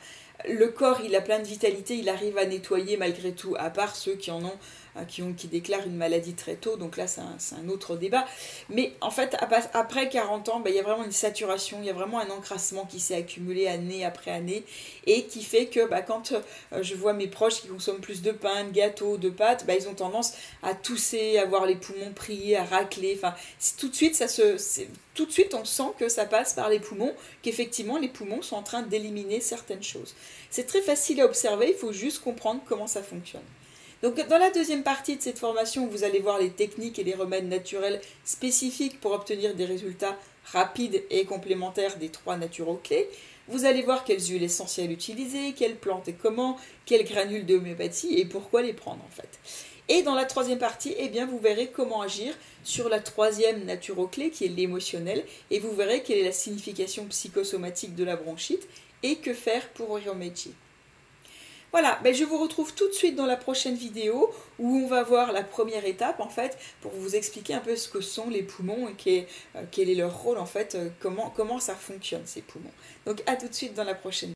Le 0.48 0.68
corps, 0.68 1.00
il 1.04 1.14
a 1.14 1.20
plein 1.20 1.38
de 1.38 1.46
vitalité, 1.46 1.96
il 1.96 2.08
arrive 2.08 2.38
à 2.38 2.46
nettoyer 2.46 2.96
malgré 2.96 3.32
tout, 3.32 3.54
à 3.58 3.70
part 3.70 3.96
ceux 3.96 4.14
qui 4.14 4.30
en 4.30 4.44
ont 4.44 4.58
Hein, 4.96 5.06
qui, 5.06 5.48
déclarent 5.48 5.86
une 5.86 5.96
maladie 5.96 6.34
très 6.34 6.54
tôt, 6.54 6.76
donc 6.76 6.96
là 6.96 7.08
c'est 7.08 7.20
un, 7.20 7.68
autre 7.68 7.96
débat. 7.96 8.24
Mais 8.68 8.92
en 9.00 9.10
fait, 9.10 9.36
après 9.72 10.08
40 10.08 10.48
ans, 10.50 10.60
ben, 10.60 10.70
il 10.70 10.76
y 10.76 10.78
a 10.78 10.84
vraiment 10.84 11.02
une 11.02 11.10
saturation, 11.10 11.78
il 11.80 11.86
y 11.86 11.90
a 11.90 11.92
vraiment 11.92 12.20
un 12.20 12.30
encrassement 12.30 12.84
qui 12.84 13.00
s'est 13.00 13.16
accumulé 13.16 13.66
année 13.66 14.04
après 14.04 14.30
année 14.30 14.64
et 15.06 15.24
qui 15.24 15.42
fait 15.42 15.66
que 15.66 15.88
ben, 15.88 16.02
quand 16.02 16.32
euh, 16.32 16.82
je 16.82 16.94
vois 16.94 17.12
mes 17.12 17.26
proches 17.26 17.62
qui 17.62 17.68
consomment 17.68 18.00
plus 18.00 18.22
de 18.22 18.30
pain, 18.30 18.64
de 18.64 18.70
gâteaux, 18.70 19.16
de 19.16 19.30
pâtes, 19.30 19.66
ben, 19.66 19.76
ils 19.80 19.88
ont 19.88 19.94
tendance 19.94 20.34
à 20.62 20.74
tousser, 20.74 21.38
à 21.38 21.42
avoir 21.42 21.66
les 21.66 21.74
poumons 21.74 22.12
priés, 22.14 22.56
à 22.56 22.62
racler. 22.62 23.14
Enfin, 23.16 23.34
tout 23.76 23.88
de 23.88 23.94
suite, 23.96 24.14
ça 24.14 24.28
se, 24.28 24.56
tout 25.14 25.26
de 25.26 25.32
suite, 25.32 25.54
on 25.54 25.64
sent 25.64 25.92
que 25.98 26.08
ça 26.08 26.26
passe 26.26 26.54
par 26.54 26.68
les 26.68 26.80
poumons, 26.80 27.14
qu'effectivement 27.42 27.98
les 27.98 28.08
poumons 28.08 28.42
sont 28.42 28.56
en 28.56 28.62
train 28.62 28.82
d'éliminer 28.82 29.40
certaines 29.40 29.82
choses. 29.82 30.14
C'est 30.50 30.66
très 30.66 30.82
facile 30.82 31.20
à 31.20 31.24
observer, 31.24 31.68
il 31.68 31.76
faut 31.76 31.92
juste 31.92 32.22
comprendre 32.22 32.60
comment 32.66 32.88
ça 32.88 33.02
fonctionne. 33.02 33.42
Donc 34.02 34.16
dans 34.28 34.38
la 34.38 34.50
deuxième 34.50 34.82
partie 34.82 35.16
de 35.16 35.22
cette 35.22 35.38
formation, 35.38 35.86
vous 35.86 36.04
allez 36.04 36.18
voir 36.18 36.38
les 36.38 36.50
techniques 36.50 36.98
et 36.98 37.04
les 37.04 37.14
remèdes 37.14 37.48
naturels 37.48 38.00
spécifiques 38.24 39.00
pour 39.00 39.12
obtenir 39.12 39.54
des 39.54 39.64
résultats 39.64 40.18
rapides 40.46 41.02
et 41.10 41.24
complémentaires 41.24 41.96
des 41.96 42.10
trois 42.10 42.36
naturaux-clés. 42.36 43.08
Vous 43.48 43.64
allez 43.64 43.82
voir 43.82 44.04
quelles 44.04 44.20
huiles 44.20 44.42
essentielles 44.42 44.90
utiliser, 44.90 45.52
quelles 45.52 45.76
plantes 45.76 46.08
et 46.08 46.12
comment, 46.12 46.58
quelles 46.86 47.04
granules 47.04 47.46
d'homéopathie 47.46 48.18
et 48.18 48.24
pourquoi 48.24 48.62
les 48.62 48.72
prendre 48.72 49.02
en 49.04 49.10
fait. 49.10 49.38
Et 49.88 50.02
dans 50.02 50.14
la 50.14 50.24
troisième 50.24 50.58
partie, 50.58 50.94
eh 50.98 51.08
bien, 51.08 51.26
vous 51.26 51.38
verrez 51.38 51.68
comment 51.68 52.00
agir 52.00 52.34
sur 52.62 52.88
la 52.88 53.00
troisième 53.00 53.64
naturoclé 53.64 54.30
qui 54.30 54.46
est 54.46 54.48
l'émotionnel 54.48 55.24
et 55.50 55.58
vous 55.58 55.72
verrez 55.72 56.02
quelle 56.02 56.18
est 56.18 56.24
la 56.24 56.32
signification 56.32 57.04
psychosomatique 57.06 57.94
de 57.94 58.04
la 58.04 58.16
bronchite 58.16 58.66
et 59.02 59.16
que 59.16 59.34
faire 59.34 59.68
pour 59.70 59.98
y. 59.98 60.04
Voilà, 61.74 61.98
ben 62.04 62.14
je 62.14 62.22
vous 62.22 62.38
retrouve 62.38 62.72
tout 62.72 62.86
de 62.86 62.92
suite 62.92 63.16
dans 63.16 63.26
la 63.26 63.36
prochaine 63.36 63.74
vidéo 63.74 64.32
où 64.60 64.76
on 64.76 64.86
va 64.86 65.02
voir 65.02 65.32
la 65.32 65.42
première 65.42 65.84
étape 65.84 66.20
en 66.20 66.28
fait 66.28 66.56
pour 66.80 66.92
vous 66.92 67.16
expliquer 67.16 67.54
un 67.54 67.58
peu 67.58 67.74
ce 67.74 67.88
que 67.88 68.00
sont 68.00 68.30
les 68.30 68.44
poumons 68.44 68.88
et 69.06 69.26
euh, 69.56 69.62
quel 69.72 69.90
est 69.90 69.96
leur 69.96 70.16
rôle 70.16 70.38
en 70.38 70.46
fait, 70.46 70.76
euh, 70.76 70.88
comment, 71.00 71.32
comment 71.34 71.58
ça 71.58 71.74
fonctionne 71.74 72.22
ces 72.26 72.42
poumons. 72.42 72.70
Donc 73.06 73.24
à 73.26 73.34
tout 73.34 73.48
de 73.48 73.54
suite 73.54 73.74
dans 73.74 73.82
la 73.82 73.96
prochaine 73.96 74.34